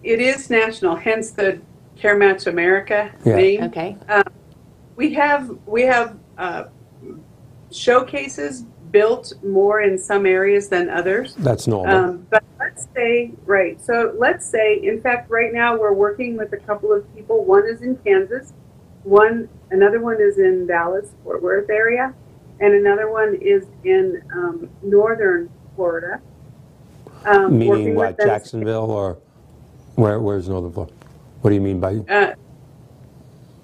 [0.02, 1.60] It is national, hence the
[1.94, 3.36] Care Match America Yeah.
[3.36, 3.62] name.
[3.64, 3.98] Okay.
[4.08, 4.22] Um,
[4.96, 6.64] we have we have uh,
[7.78, 11.34] showcases built more in some areas than others.
[11.36, 11.94] That's normal.
[11.94, 16.52] Um, but let's say, right, so let's say, in fact, right now we're working with
[16.52, 17.44] a couple of people.
[17.44, 18.52] One is in Kansas,
[19.02, 22.14] one, another one is in Dallas, Fort Worth area,
[22.60, 26.20] and another one is in um, northern Florida.
[27.24, 29.18] Um, Meaning what, Jacksonville or
[29.96, 30.94] where, where's Northern Florida?
[31.40, 31.96] What do you mean by?
[32.08, 32.34] Uh,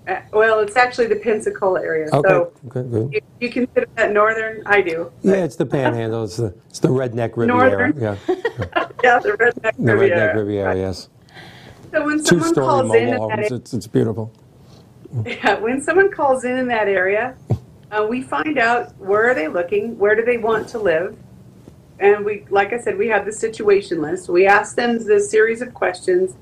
[0.08, 2.08] uh, well, it's actually the Pensacola area.
[2.12, 3.12] Okay, So okay, good.
[3.12, 4.62] you, you consider that northern?
[4.66, 5.10] I do.
[5.22, 7.46] Yeah, it's the panhandle, it's the, it's the redneck Riviera.
[7.46, 8.00] Northern.
[8.00, 8.16] Yeah,
[9.02, 10.18] Yeah, the redneck the Riviera.
[10.18, 11.08] redneck Riviera, yes.
[11.92, 14.32] So when someone Two-story calls in, in mobile that homes, it's, it's beautiful.
[15.24, 17.36] Yeah, when someone calls in in that area,
[17.92, 21.14] Uh, we find out where are they looking, where do they want to live,
[22.00, 24.28] and we, like I said, we have the situation list.
[24.28, 26.34] We ask them this series of questions,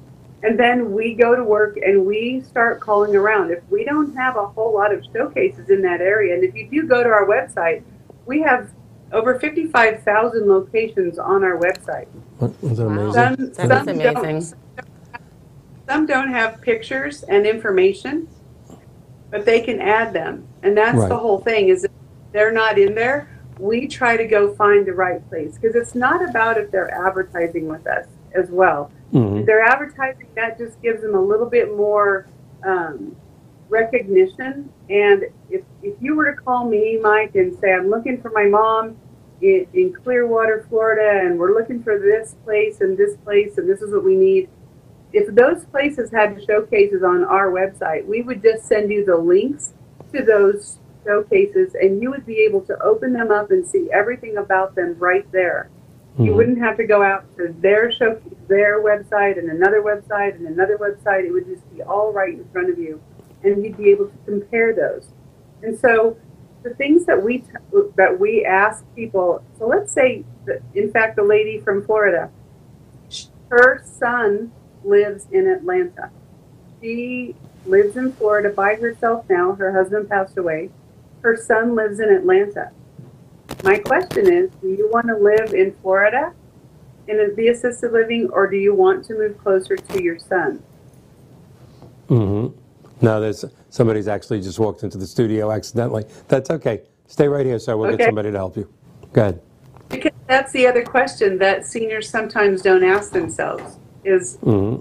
[0.43, 3.51] and then we go to work and we start calling around.
[3.51, 6.69] If we don't have a whole lot of showcases in that area, and if you
[6.69, 7.83] do go to our website,
[8.27, 8.71] we have
[9.13, 12.07] over 55,000 locations on our website.
[12.41, 13.13] Wasn't that amazing?
[13.13, 14.59] Some, That some is don't- amazing.
[15.89, 18.29] Some don't have pictures and information,
[19.31, 20.47] but they can add them.
[20.63, 21.91] And that's the whole thing is if
[22.33, 23.29] they're not in there,
[23.59, 27.69] we try to go find the right place because it's not about if they're advertising
[27.69, 28.91] with us as well.
[29.13, 29.41] Mhm.
[29.41, 32.27] If they're advertising, that just gives them a little bit more
[32.65, 33.15] um,
[33.69, 34.71] recognition.
[34.89, 38.45] And if, if you were to call me, Mike, and say, I'm looking for my
[38.45, 38.97] mom
[39.41, 43.83] in, in Clearwater, Florida, and we're looking for this place and this place, and this
[43.83, 44.49] is what we need.
[45.13, 49.75] If those places had showcases on our website, we would just send you the links
[50.15, 54.37] to those showcases, and you would be able to open them up and see everything
[54.37, 55.69] about them right there.
[56.19, 56.37] You Mhm.
[56.37, 60.77] wouldn't have to go out to their show, their website, and another website, and another
[60.77, 61.25] website.
[61.25, 63.01] It would just be all right in front of you,
[63.43, 65.09] and you'd be able to compare those.
[65.63, 66.17] And so,
[66.63, 67.47] the things that we t-
[67.97, 69.43] that we ask people.
[69.59, 72.31] So let's say, that, in fact, the lady from Florida,
[73.49, 74.53] her son
[74.85, 76.11] lives in Atlanta.
[76.81, 77.35] She
[77.67, 79.53] lives in Florida by herself now.
[79.55, 80.71] Her husband passed away.
[81.23, 82.71] Her son lives in Atlanta.
[83.63, 86.33] My question is, do you want to live in Florida
[87.07, 90.63] in the assisted living or do you want to move closer to your son?
[92.09, 92.59] Mm-hmm.
[93.05, 96.05] No, there's somebody's actually just walked into the studio accidentally.
[96.29, 96.83] That's okay.
[97.07, 97.77] Stay right here, sir.
[97.77, 97.99] We'll Okay.
[97.99, 98.69] get somebody to help you.
[99.13, 99.41] Go ahead.
[99.89, 104.77] Because that's the other question that seniors sometimes don't ask themselves is hmm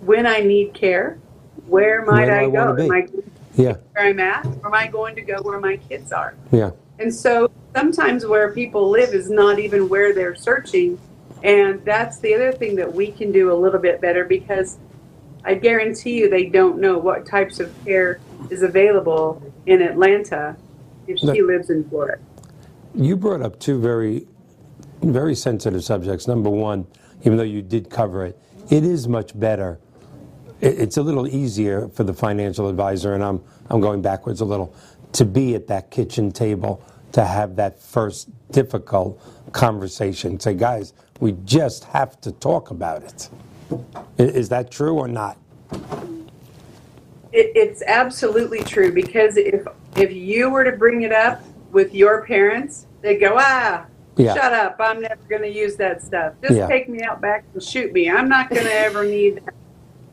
[0.00, 1.18] when I need care,
[1.66, 2.60] where might I I, go?
[2.60, 5.76] Am I going Yeah, where I'm at or am I going to go where my
[5.78, 6.34] kids are?
[6.52, 6.70] yeah.
[6.98, 10.98] And so sometimes where people live is not even where they're searching.
[11.42, 14.78] And that's the other thing that we can do a little bit better because
[15.44, 18.18] I guarantee you they don't know what types of care
[18.50, 20.56] is available in Atlanta
[21.06, 22.20] if she lives in Florida.
[22.94, 24.26] You brought up two very,
[25.02, 26.26] very sensitive subjects.
[26.26, 26.86] Number one,
[27.20, 28.38] even though you did cover it,
[28.70, 29.78] it is much better.
[30.60, 34.74] It's a little easier for the financial advisor, and I'm I'm going backwards a little,
[35.16, 39.20] to be at that kitchen table to have that first difficult
[39.52, 40.38] conversation.
[40.38, 43.30] Say, guys, we just have to talk about it.
[44.18, 45.38] Is that true or not?
[47.32, 51.42] It, it's absolutely true because if if you were to bring it up
[51.72, 53.86] with your parents, they'd go, ah,
[54.16, 54.34] Yeah.
[54.34, 56.34] shut up, I'm never going to use that stuff.
[56.42, 56.68] Just Yeah.
[56.68, 58.10] take me out back and shoot me.
[58.10, 59.55] I'm not going to ever need that.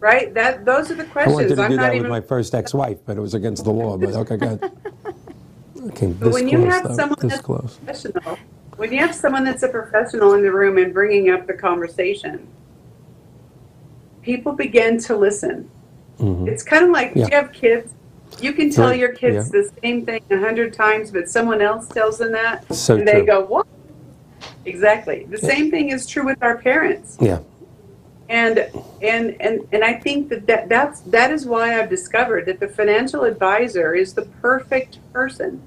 [0.04, 0.34] Right?
[0.34, 1.32] That those are the questions.
[1.34, 3.64] I wanted to I'm do not that with my first ex-wife, but it was against
[3.64, 3.97] the law.
[3.97, 4.60] But okay, good.
[5.88, 7.78] Okay, But this when you close, have though, someone that's close.
[7.84, 8.38] professional,
[8.78, 12.47] when you have someone that's a professional in the room and bringing up the conversation,
[14.22, 15.70] people begin to listen.
[16.20, 17.20] It's kind of like Mm-hmm.
[17.20, 17.28] Yeah.
[17.28, 17.93] you have kids.
[18.41, 19.62] You can tell Right, your kids yeah.
[19.62, 23.14] the same thing a hundred times, but someone else tells them that, So and they
[23.24, 23.26] true.
[23.26, 23.68] go, "What?"
[24.66, 25.26] Exactly.
[25.30, 27.18] The same thing is true with our parents.
[27.22, 27.39] Yeah.
[28.30, 28.69] And
[29.01, 32.67] and and and I think that, that that's that is why I've discovered that the
[32.67, 35.61] financial advisor is the perfect person.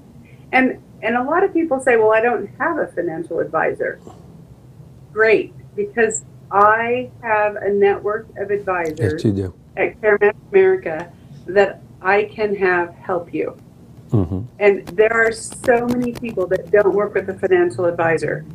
[0.51, 3.99] And and a lot of people say, "Well, I don't have a financial advisor."
[5.13, 11.11] Great, because I have a network of advisors Yes, at CareMatch America
[11.47, 13.55] that I can have help you.
[14.11, 18.45] hmm And there are so many people that don't work with a financial advisor.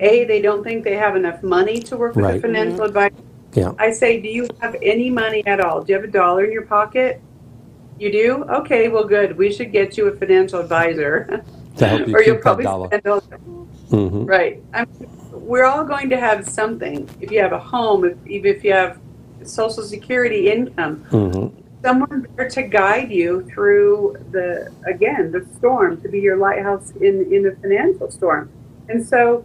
[0.00, 2.40] A, they don't think they have enough money to work with a Right.
[2.40, 3.14] financial advisor.
[3.54, 3.72] Yeah.
[3.78, 5.82] I say, do you have any money at all?
[5.82, 7.20] Do you have a dollar in your pocket?
[7.98, 8.44] You do?
[8.44, 9.36] Okay, well, good.
[9.36, 11.44] We should get you a financial advisor.
[11.78, 12.88] To help you or you'll probably dollar.
[12.88, 13.20] spend all
[13.88, 14.62] hmm Right.
[14.74, 17.08] I mean, we're all going to have something.
[17.18, 19.00] If you have a home, if, even if you have
[19.42, 21.46] Social Security income, hmm
[21.82, 27.26] someone there to guide you through the again the storm to be your lighthouse in
[27.32, 28.48] in the financial storm
[28.88, 29.44] and so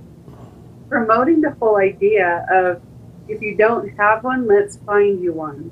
[0.88, 2.80] promoting the whole idea of
[3.28, 5.72] if you don't have one let's find you one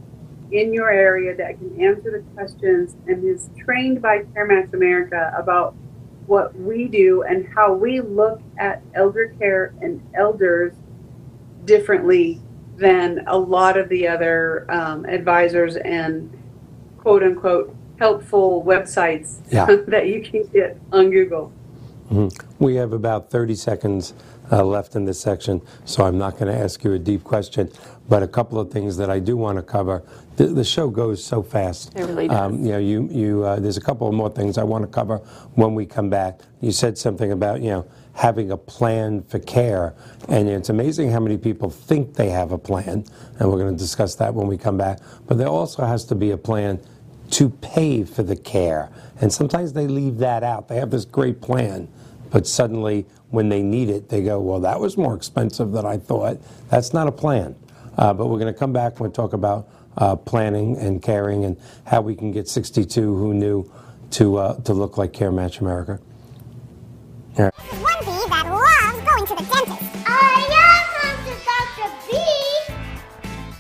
[0.52, 5.76] in your area that can answer the questions and is trained by CareMatch America about
[6.28, 10.74] what we do and how we look at elder care and elders
[11.66, 12.42] differently
[12.78, 16.32] than a lot of the other um, advisors and
[16.98, 19.66] quote unquote helpful websites Yeah.
[19.88, 21.52] that you can get on Google.
[22.60, 24.14] We have about 30 seconds
[24.52, 27.72] uh, left in this section, so I'm not going to ask you a deep question.
[28.08, 30.04] But a couple of things that I do want to cover.
[30.36, 31.96] The, the show goes so fast.
[31.96, 32.38] It really does.
[32.38, 34.88] Um, you know, you, you, uh, there's a couple of more things I want to
[34.88, 35.18] cover
[35.56, 36.42] when we come back.
[36.62, 39.96] You said something about, you know, having a plan for care.
[40.30, 43.06] And it's amazing how many people think they have a plan.
[43.40, 45.00] And we're going to discuss that when we come back.
[45.26, 46.80] But there also has to be a plan
[47.32, 48.92] to pay for the care.
[49.20, 50.68] And sometimes they leave that out.
[50.68, 51.88] They have this great plan,
[52.30, 55.98] but suddenly when they need it, they go, well, that was more expensive than I
[55.98, 56.40] thought.
[56.70, 57.56] That's not a plan.
[57.98, 61.58] Uh, but we're going to come back and talk about uh, planning and caring and
[61.86, 63.72] how we can get 62 who knew
[64.12, 66.00] to, uh, to look like Care Match America.
[67.36, 67.52] One
[68.00, 70.08] bee that loves going to the dentist.
[70.08, 71.36] I am
[71.78, 71.92] Dr.
[72.10, 72.14] B.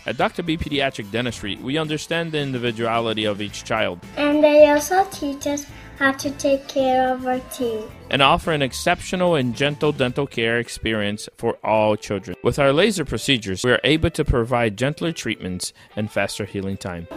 [0.05, 0.43] At Dr.
[0.43, 5.65] B Pediatric Dentistry, we understand the individuality of each child And they also teach us
[5.97, 7.89] how to take care of our teeth.
[8.09, 12.35] and offer an exceptional and gentle dental care experience for all children.
[12.43, 17.07] With our laser procedures, we are able to provide gentler treatments and faster healing time.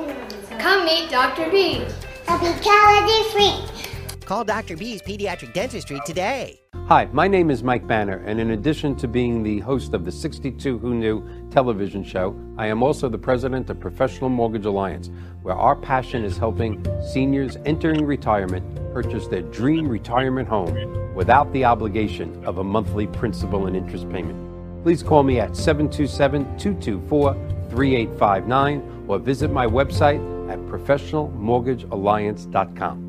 [0.58, 1.50] Come meet Dr.
[1.50, 1.84] B.
[2.26, 3.97] I'll be calorie free.
[4.28, 4.76] Call Dr.
[4.76, 6.60] B's Pediatric Dentistry today.
[6.86, 10.12] Hi, my name is Mike Banner, and in addition to being the host of the
[10.12, 15.08] 62 Who Knew television show, I am also the president of Professional Mortgage Alliance,
[15.40, 18.62] where our passion is helping seniors entering retirement
[18.92, 24.82] purchase their dream retirement home without the obligation of a monthly principal and interest payment.
[24.82, 27.32] Please call me at 727 224
[27.70, 30.20] 3859 or visit my website
[30.50, 33.07] at professionalmortgagealliance.com.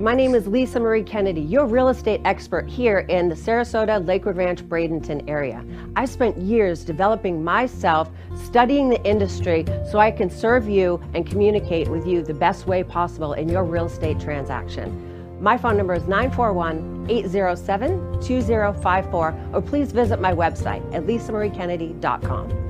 [0.00, 4.36] My name is Lisa Marie Kennedy, your real estate expert here in the Sarasota, Lakewood
[4.36, 5.64] Ranch, Bradenton area.
[5.96, 11.88] I spent years developing myself, studying the industry so I can serve you and communicate
[11.88, 15.42] with you the best way possible in your real estate transaction.
[15.42, 22.67] My phone number is 941 807 2054, or please visit my website at lisamariekennedy.com.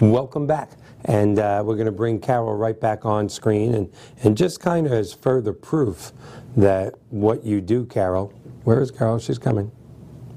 [0.00, 0.70] Welcome back.
[1.06, 3.92] And uh, we're going to bring Carol right back on screen and,
[4.22, 6.12] and just kind of as further proof
[6.56, 8.32] that what you do, Carol,
[8.62, 9.18] where is Carol?
[9.18, 9.72] She's coming.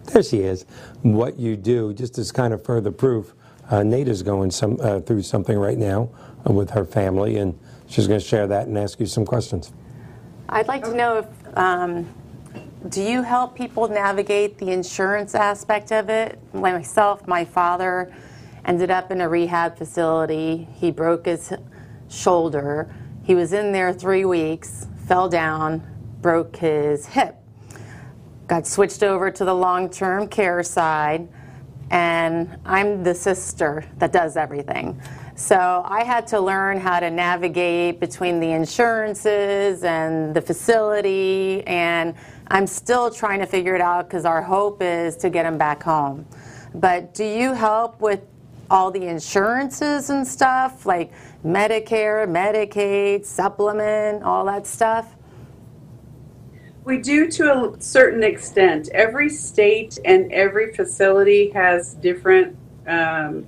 [0.05, 0.65] There she is.
[1.03, 3.35] What you do, just as kind of further proof,
[3.69, 6.09] uh, Nate is going some, uh, through something right now
[6.49, 9.73] uh, with her family, and she's going to share that and ask you some questions.
[10.49, 12.09] I'd like to know if, um,
[12.89, 16.39] do you help people navigate the insurance aspect of it?
[16.51, 18.11] Myself, my father
[18.65, 20.67] ended up in a rehab facility.
[20.75, 21.53] He broke his
[22.09, 22.93] shoulder.
[23.23, 25.85] He was in there three weeks, fell down,
[26.21, 27.35] broke his hip.
[28.47, 31.27] Got switched over to the long term care side,
[31.89, 35.01] and I'm the sister that does everything.
[35.35, 42.13] So I had to learn how to navigate between the insurances and the facility, and
[42.49, 45.81] I'm still trying to figure it out because our hope is to get him back
[45.81, 46.27] home.
[46.75, 48.21] But do you help with
[48.71, 51.11] all the insurances and stuff, like
[51.45, 55.17] Medicare, Medicaid, supplement, all that stuff?
[56.85, 58.89] We do to a certain extent.
[58.93, 62.57] Every state and every facility has different
[62.87, 63.45] um,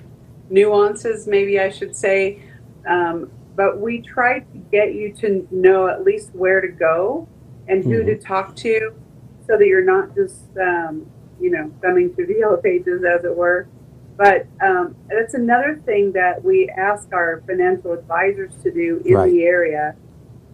[0.50, 2.44] nuances, maybe I should say.
[2.86, 7.28] Um, but we try to get you to know at least where to go
[7.68, 8.94] and who to talk to
[9.48, 11.10] so that you're not just, um,
[11.40, 13.68] you know, thumbing through the yellow pages, as it were.
[14.18, 19.32] But um, that's another thing that we ask our financial advisors to do in Right.
[19.32, 19.96] the area,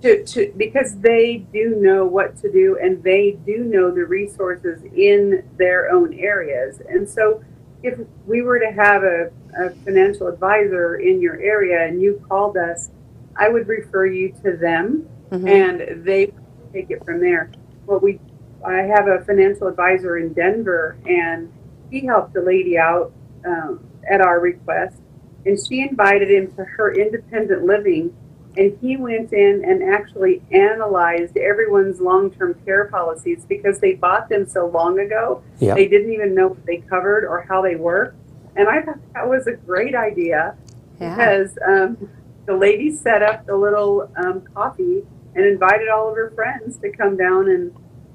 [0.01, 4.82] to, to because they do know what to do and they do know the resources
[4.95, 6.82] in their own areas.
[6.88, 7.43] And so,
[7.84, 12.55] if we were to have a, a financial advisor in your area and you called
[12.57, 12.89] us,
[13.36, 15.07] I would refer you to them,
[15.47, 16.34] and they
[16.74, 17.51] take it from there.
[17.86, 18.20] What we,
[18.66, 21.51] I have a financial advisor in Denver, and
[21.89, 23.14] he helped a lady out
[23.46, 23.80] um,
[24.10, 24.98] at our request,
[25.46, 28.16] and she invited him to her independent living,
[28.58, 34.48] and he went in and actually analyzed everyone's long-term care policies because they bought them
[34.48, 35.76] so long ago, Yeah.
[35.76, 38.16] they didn't even know what they covered or how they worked,
[38.56, 40.56] and I thought that was a great idea
[41.00, 41.16] Yeah.
[41.16, 42.10] because um,
[42.46, 45.04] the lady set up the little um, coffee
[45.36, 47.72] and invited all of her friends to come down and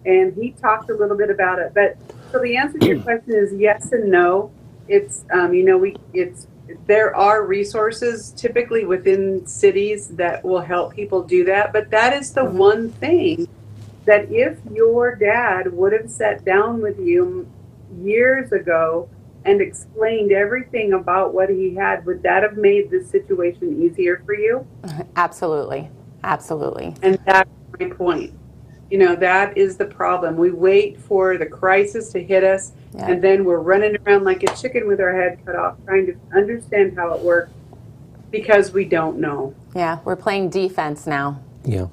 [0.07, 1.73] and he talked a little bit about it.
[1.73, 1.97] But
[2.31, 4.51] so the answer to your question is yes and no.
[4.89, 6.47] It's um, you know we it's
[6.87, 12.33] there are resources typically within cities that will help people do that, but that is
[12.33, 13.49] the one thing
[14.07, 17.49] that if your dad would have sat down with you
[18.03, 19.09] years ago
[19.45, 24.35] and explained everything about what he had, would that have made this situation easier for
[24.35, 24.67] you?
[25.17, 25.91] Absolutely.
[26.23, 26.95] Absolutely.
[27.03, 28.33] And that's my point.
[28.91, 30.37] You know, that is the problem.
[30.37, 33.09] We wait for the crisis to hit us, Yeah.
[33.11, 36.15] and then we're running around like a chicken with our head cut off, trying to
[36.35, 37.51] understand how it works
[38.31, 39.55] because we don't know.
[39.75, 41.41] Yeah, we're playing defense now.
[41.65, 41.87] Yeah.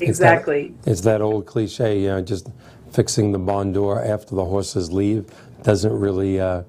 [0.00, 0.74] It's that- Exactly.
[0.84, 2.48] It's that old cliche, you know, just
[2.90, 5.26] fixing the barn door after the horses leave
[5.62, 6.62] doesn't really uh,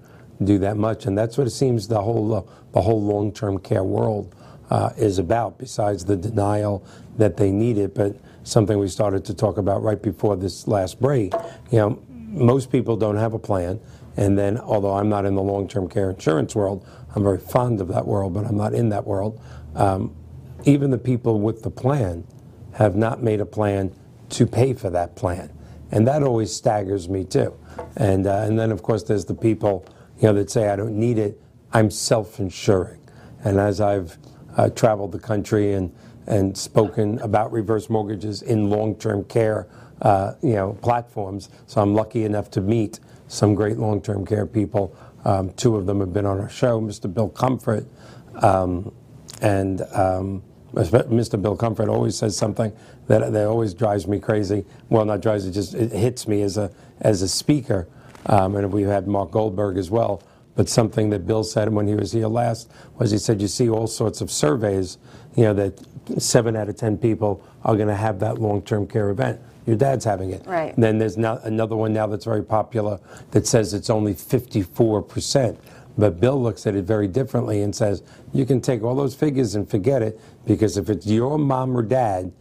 [0.43, 2.41] do that much, and that's what it seems the whole uh,
[2.73, 4.33] the whole long-term care world
[4.69, 5.57] uh, is about.
[5.57, 6.85] Besides the denial
[7.17, 11.01] that they need it, but something we started to talk about right before this last
[11.01, 11.33] break.
[11.71, 13.79] You know, most people don't have a plan,
[14.15, 17.87] and then although I'm not in the long-term care insurance world, I'm very fond of
[17.89, 19.41] that world, but I'm not in that world.
[19.75, 20.15] Um,
[20.65, 22.25] even the people with the plan
[22.73, 23.93] have not made a plan
[24.29, 25.51] to pay for that plan,
[25.91, 27.53] and that always staggers me too.
[27.95, 29.85] And uh, and then of course there's the people
[30.19, 31.41] you know that say I don't need it.
[31.73, 32.99] I'm self-insuring,
[33.43, 34.17] and as I've
[34.57, 35.93] uh, traveled the country and
[36.27, 39.65] and spoken about reverse mortgages in long-term care,
[40.01, 41.49] uh, you know, platforms.
[41.67, 42.99] So I'm lucky enough to meet
[43.29, 44.93] some great long-term care people.
[45.23, 47.11] Um, two of them have been on our show, Mr.
[47.11, 47.85] Bill Comfort,
[48.41, 48.93] um,
[49.41, 50.43] and um,
[50.73, 51.41] Mr.
[51.41, 52.73] Bill Comfort always says something
[53.07, 54.65] that, that always drives me crazy.
[54.89, 57.87] Well, not drives it just it hits me as a as a speaker.
[58.25, 60.21] Um, and we've had Mark Goldberg as well.
[60.57, 63.69] But something that Bill said when he was here last was he said you see
[63.69, 64.97] all sorts of surveys,
[65.35, 65.79] you know, that
[66.19, 69.39] seven out of ten people are going to have that long-term care event.
[69.67, 70.43] Your dad's having it.
[70.47, 70.73] Right.
[70.75, 72.99] Then there's now another one now that's very popular
[73.31, 75.59] that says it's only 54 percent.
[75.95, 78.01] But Bill looks at it very differently and says
[78.33, 81.83] you can take all those figures and forget it because if it's your mom or
[81.83, 82.31] dad,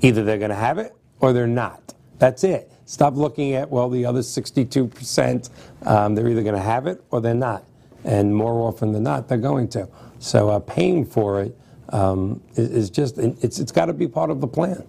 [0.00, 1.94] either they're going to have it or they're not.
[2.18, 2.71] That's it.
[2.84, 5.50] Stop looking at, well, the other 62%,
[5.86, 7.64] um, they're either going to have it or they're not.
[8.04, 9.88] And more often than not, they're going to.
[10.18, 11.56] So uh, paying for it
[11.90, 14.84] um, is, is just, it's, it's got to be part of the plan.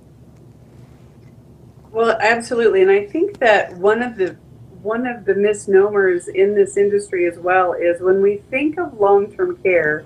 [1.92, 4.36] Well, absolutely, and I think that one of the
[4.82, 9.56] one of the misnomers in this industry as well is when we think of long-term
[9.64, 10.04] care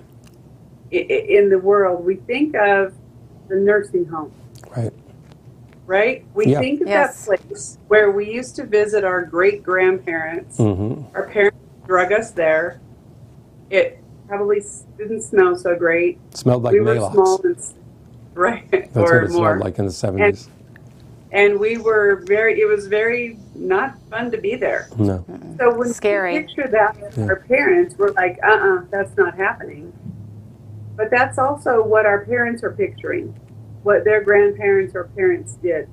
[0.92, 2.94] in the world, we think of
[3.48, 4.32] the nursing home,
[4.76, 4.92] Right.
[5.88, 6.24] Right?
[6.34, 6.60] We Yeah.
[6.60, 7.24] think of Yes.
[7.26, 10.58] that place where we used to visit our great grandparents.
[10.58, 12.78] hmm Our parents drug us there.
[13.70, 14.62] It probably
[14.98, 16.20] didn't smell so great.
[16.30, 17.56] It Smelled like we were small and
[18.34, 19.48] right, That's or what it more.
[19.54, 20.48] smelled like in the 70s.
[21.32, 25.24] and we were very it was very not fun to be there no.
[25.60, 26.32] so when Scary.
[26.34, 29.92] we picture that with our parents we're like uh-uh that's not happening
[30.96, 33.34] but that's also what our parents are picturing
[33.82, 35.88] what their grandparents or parents did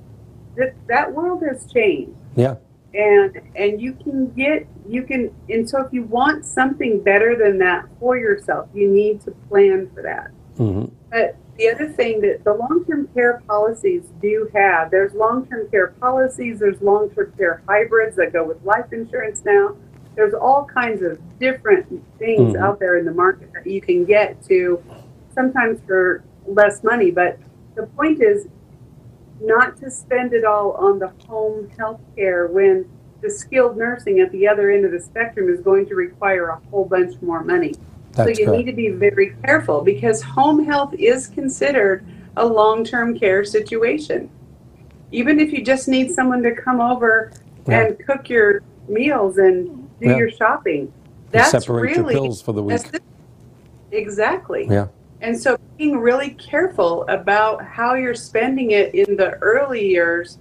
[0.55, 2.55] that, that world has changed Yeah.
[2.93, 7.57] and and you can get you can and so if you want something better than
[7.59, 12.43] that for yourself you need to plan for that hmm but the other thing that
[12.43, 18.33] the long-term care policies do have, there's long-term care policies, there's long-term care hybrids that
[18.33, 19.73] go with life insurance now.
[20.17, 21.85] There's all kinds of different
[22.19, 22.59] things Mhm.
[22.59, 24.83] out there in the market that you can get to
[25.33, 27.09] sometimes for less money.
[27.09, 27.37] But
[27.75, 28.47] the point is
[29.41, 32.89] not to spend it all on the home health care when
[33.21, 36.59] the skilled nursing at the other end of the spectrum is going to require a
[36.69, 37.73] whole bunch more money.
[38.13, 38.65] That's so you correct.
[38.65, 42.05] need to be very careful because home health is considered
[42.37, 44.29] a long-term care situation.
[45.11, 47.31] Even if you just need someone to come over
[47.67, 47.81] Yeah.
[47.81, 49.67] and cook your meals and
[49.99, 50.17] do Yeah.
[50.17, 50.91] your shopping,
[51.31, 52.81] that's separate your really pills for the week.
[53.91, 54.67] Exactly.
[54.69, 54.87] Yeah.
[55.25, 60.37] And so being really careful about how you're spending it in the early years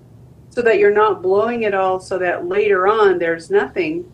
[0.50, 4.04] so that you're not blowing it all so that later on there's nothing.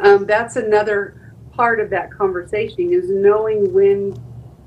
[0.00, 4.20] Um, that's another part of that conversation is knowing when,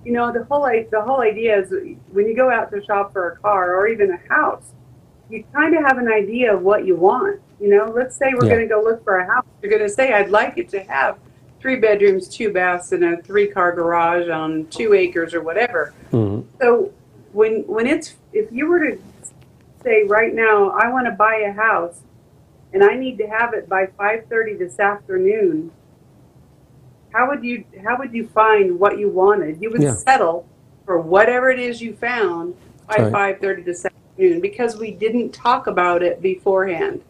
[0.05, 1.73] you know, the whole, the whole idea is
[2.13, 4.71] when you go out to shop for a car or even a house,
[5.29, 7.41] you kind of have an idea of what you want.
[7.59, 8.51] You know, let's say we're Yeah.
[8.55, 9.43] going to go look for a house.
[9.61, 11.17] You're going to say, I'd like it to have
[11.67, 15.93] three bedrooms, two baths, and a three car garage on two acres or whatever.
[16.13, 16.45] Mhm.
[16.61, 16.91] So
[17.33, 18.97] when when it's if you were to
[19.83, 21.99] say right now, I want to buy a house
[22.71, 25.71] and I need to have it by five thirty this afternoon,
[27.11, 29.61] how would you how would you find what you wanted?
[29.61, 29.95] You would Yeah.
[29.95, 30.45] settle
[30.85, 32.55] for whatever it is you found
[32.87, 33.11] by right.
[33.11, 37.01] five thirty this afternoon because we didn't talk about it beforehand.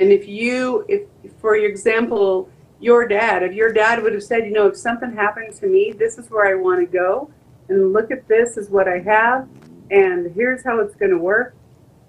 [0.00, 1.02] And if you, if
[1.38, 5.12] for your example, your dad, if your dad would have said, you know, if something
[5.14, 7.30] happened to me, this is where I want to go,
[7.68, 9.48] and look at this is what I have,
[9.90, 11.54] and here's how it's going to work.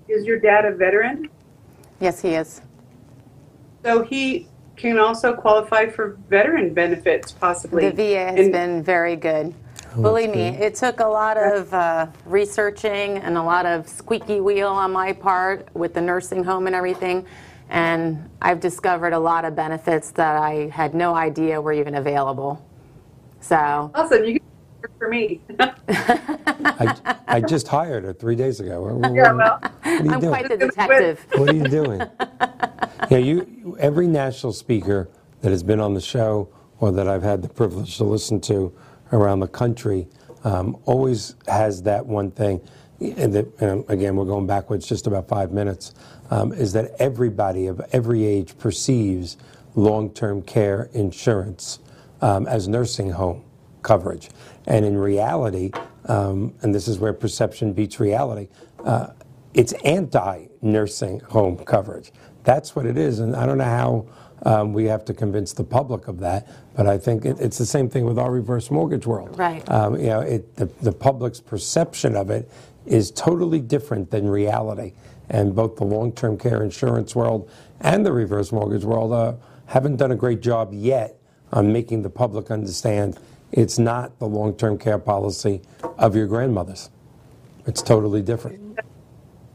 [0.08, 1.30] Is your dad a veteran?
[2.00, 2.62] Yes, he is.
[3.84, 7.90] So he can also qualify for veteran benefits, possibly.
[7.90, 9.54] The VA has And- been very good.
[9.96, 14.42] Oh, Believe me, it took a lot of uh, researching and a lot of squeaky
[14.42, 17.26] wheel on my part with the nursing home and everything.
[17.70, 22.66] And I've discovered a lot of benefits that I had no idea were even available.
[23.42, 24.24] So, Awesome.
[24.26, 24.42] You can
[24.84, 25.42] work for me.
[26.70, 28.84] I, I just hired her three days ago.
[28.84, 30.32] What, yeah, well, what are you I'm doing?
[30.32, 31.26] quite the detective.
[31.36, 32.02] What are you doing?
[33.10, 33.78] yeah, you.
[33.80, 35.10] Every national speaker
[35.42, 36.50] that has been on the show
[36.80, 38.74] or that I've had the privilege to listen to
[39.14, 40.08] around the country
[40.44, 42.62] um, always has that one thing.
[43.00, 45.94] And, that, and again, we're going backwards just about five minutes.
[46.30, 49.38] Um, is that everybody of every age perceives
[49.76, 51.80] long-term care insurance
[52.22, 53.44] um, as nursing home
[53.84, 54.30] coverage,
[54.66, 55.72] and in reality,
[56.06, 58.50] um, and this is where perception beats reality.
[58.84, 59.08] Uh,
[59.54, 62.12] it's anti-nursing home coverage.
[62.44, 64.08] That's what it is, and I don't know how
[64.44, 66.48] um, we have to convince the public of that.
[66.76, 69.38] But I think it, it's the same thing with our reverse mortgage world.
[69.38, 69.68] Right.
[69.70, 72.50] Um, you know, it, the, the public's perception of it
[72.88, 74.94] is totally different than reality.
[75.30, 77.50] And both the long-term care insurance world
[77.82, 79.34] and the reverse mortgage world uh,
[79.66, 81.20] haven't done a great job yet
[81.52, 83.20] on making the public understand
[83.52, 85.62] it's not the long-term care policy
[85.98, 86.90] of your grandmother's.
[87.66, 88.80] It's totally different.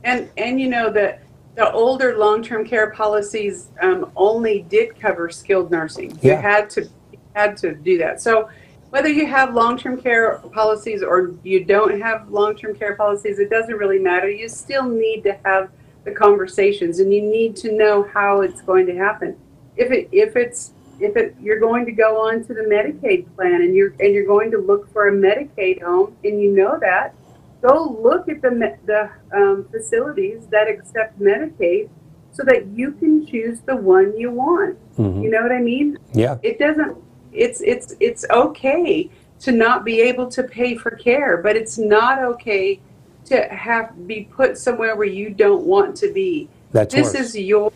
[0.04, 1.22] And and you know that
[1.54, 6.18] the older long-term care policies um, only did cover skilled nursing.
[6.22, 8.20] You had to you had to do that.
[8.20, 8.48] So
[8.92, 13.76] whether you have long-term care policies or you don't have long-term care policies, it doesn't
[13.76, 14.28] really matter.
[14.28, 15.70] You still need to have
[16.04, 19.34] the conversations, and you need to know how it's going to happen.
[19.78, 23.62] If it if it's if it you're going to go on to the Medicaid plan
[23.62, 27.14] and you're and you're going to look for a Medicaid home, and you know that,
[27.62, 31.88] go look at the the um, facilities that accept Medicaid,
[32.30, 34.76] so that you can choose the one you want.
[34.98, 35.22] Mhm.
[35.22, 35.96] You know what I mean?
[36.12, 36.36] Yeah.
[36.42, 36.94] It doesn't.
[37.32, 39.10] It's it's it's okay
[39.40, 42.80] to not be able to pay for care, but it's not okay
[43.26, 46.48] to have be put somewhere where you don't want to be.
[46.72, 47.34] That's this worse.
[47.34, 47.72] is your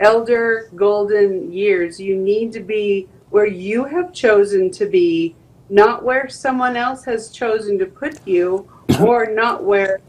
[0.00, 2.00] elder golden years.
[2.00, 5.34] You need to be where you have chosen to be,
[5.70, 8.68] not where someone else has chosen to put you,
[9.00, 10.00] or not where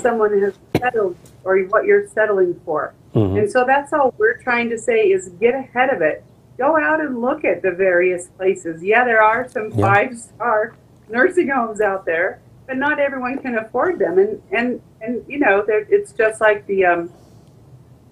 [0.00, 2.94] someone has settled or what you're settling for.
[3.14, 3.38] Mhm.
[3.38, 6.24] And so that's all we're trying to say is get ahead of it.
[6.62, 8.84] Go out and look at the various places.
[8.84, 9.80] Yeah, there are some Yeah.
[9.84, 10.74] five star
[11.08, 12.38] nursing homes out there,
[12.68, 14.16] but not everyone can afford them.
[14.20, 17.10] And and and you know, it's just like the um,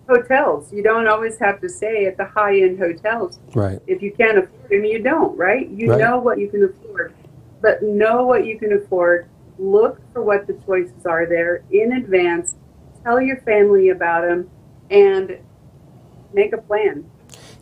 [0.08, 0.72] hotels.
[0.72, 3.78] You don't always have to stay at the high end hotels Right.
[3.86, 4.84] if you can't afford them.
[4.84, 5.68] You don't, right?
[5.68, 6.00] You Right.
[6.00, 7.12] know what you can afford,
[7.60, 9.26] but know what you can afford.
[9.60, 12.56] Look for what the choices are there in advance.
[13.04, 14.50] Tell your family about them,
[14.90, 15.38] and
[16.34, 17.04] make a plan.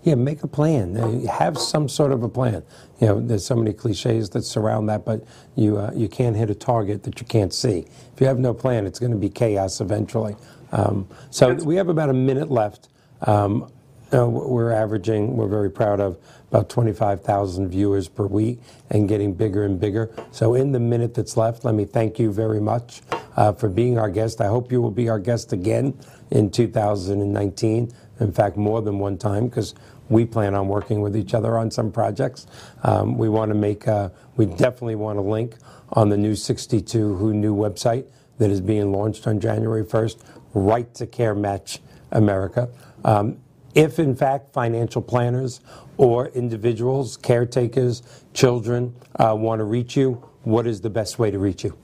[0.03, 0.97] Yeah, make a plan.
[0.97, 2.63] Uh, Have some sort of a plan.
[3.01, 5.25] You know, there's so many cliches that surround that, but
[5.57, 7.87] you uh, you can't hit a target that you can't see.
[8.15, 10.37] If you have no plan, it's going to be chaos eventually.
[10.73, 12.89] Um, so we have about a minute left.
[13.23, 13.71] Um,
[14.13, 16.19] uh, we're averaging, we're very proud of
[16.51, 18.59] about 25,000 viewers per week
[18.91, 20.11] and getting bigger and bigger.
[20.31, 23.03] So, in the minute that's left, let me thank you very much
[23.37, 24.41] uh, for being our guest.
[24.41, 25.99] I hope you will be our guest again
[26.31, 27.93] in 2019.
[28.21, 29.75] In fact, more than one time because
[30.09, 32.47] we plan on working with each other on some projects.
[32.83, 35.57] Um, we want to make, uh, we definitely want to link
[35.91, 38.07] on the new 62 Who Knew website
[38.39, 40.17] that is being launched on January 1st,
[40.55, 41.81] right to Care Match
[42.13, 42.69] America.
[43.05, 43.39] Um,
[43.75, 45.61] if in fact financial planners
[45.99, 48.03] or individuals, caretakers,
[48.33, 50.15] children uh, want to reach you,
[50.45, 51.77] what is the best way to reach you?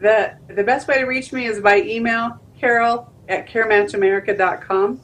[0.00, 5.00] The, the best way to reach me is by email, carol at carematchamerica.com.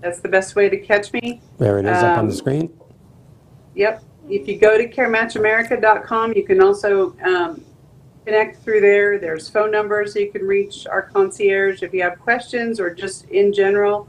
[0.00, 1.40] That's the best way to catch me.
[1.58, 2.80] There it is up on the Um, screen.
[3.74, 4.02] Yep.
[4.28, 7.64] If you go to carematchamerica.com, you can also um,
[8.26, 9.18] connect through there.
[9.18, 13.52] There's phone numbers you can reach our concierge if you have questions or just in
[13.52, 14.08] general.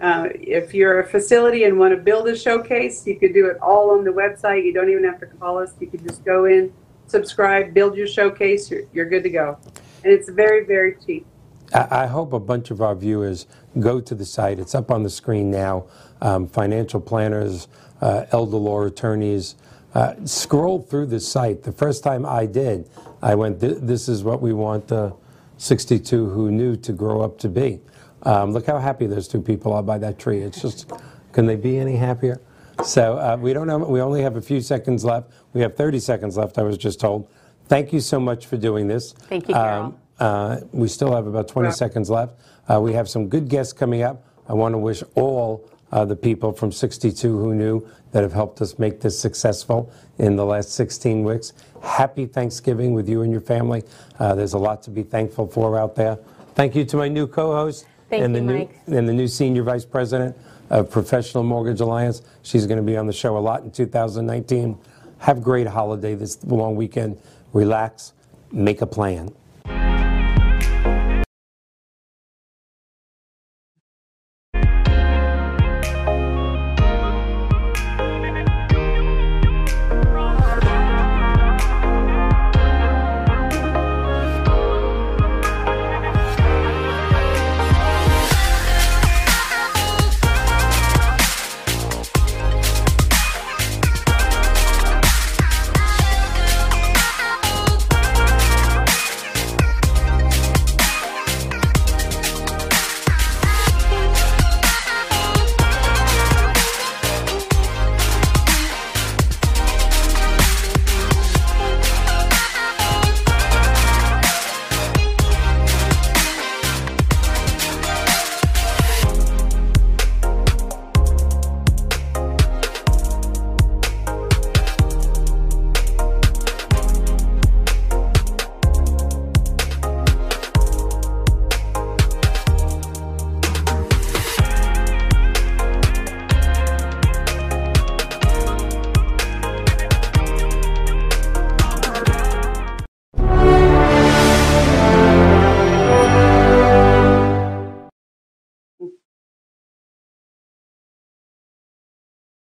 [0.00, 3.58] Uh, if you're a facility and want to build a showcase, you can do it
[3.62, 4.64] all on the website.
[4.64, 5.72] You don't even have to call us.
[5.78, 6.72] You can just go in,
[7.06, 8.70] subscribe, build your showcase.
[8.70, 9.58] You're, you're good to go.
[10.02, 11.26] And it's very, very cheap.
[11.72, 13.46] I hope a bunch of our viewers
[13.80, 14.58] go to the site.
[14.58, 15.86] It's up on the screen now.
[16.20, 17.68] Um, financial planners,
[18.00, 19.56] uh, elder law attorneys,
[19.94, 21.62] uh, scroll through the site.
[21.62, 22.88] The first time I did,
[23.22, 25.14] I went, "This is what we want the
[25.56, 27.80] 62 who knew to grow up to be."
[28.24, 30.40] Um, look how happy those two people are by that tree.
[30.40, 30.90] It's just,
[31.32, 32.40] can they be any happier?
[32.82, 35.30] So uh, we don't have, we only have a few seconds left.
[35.52, 36.58] We have 30 seconds left.
[36.58, 37.28] I was just told.
[37.66, 39.12] Thank you so much for doing this.
[39.12, 39.98] Thank you, Carol.
[40.20, 41.72] Uh, we still have about 20 Yeah.
[41.72, 42.34] seconds left.
[42.68, 44.22] Uh, we have some good guests coming up.
[44.48, 48.60] I want to wish all uh, the people from 62 who knew that have helped
[48.60, 51.52] us make this successful in the last 16 weeks.
[51.82, 53.82] Happy Thanksgiving with you and your family.
[54.18, 56.18] Uh, there's a lot to be thankful for out there.
[56.54, 60.36] Thank you to my new co-host and the new and the new senior vice president
[60.70, 62.22] of Professional Mortgage Alliance.
[62.42, 64.78] She's going to be on the show a lot in 2019.
[65.18, 67.18] Have a great holiday this long weekend.
[67.52, 68.12] Relax,
[68.52, 69.30] make a plan.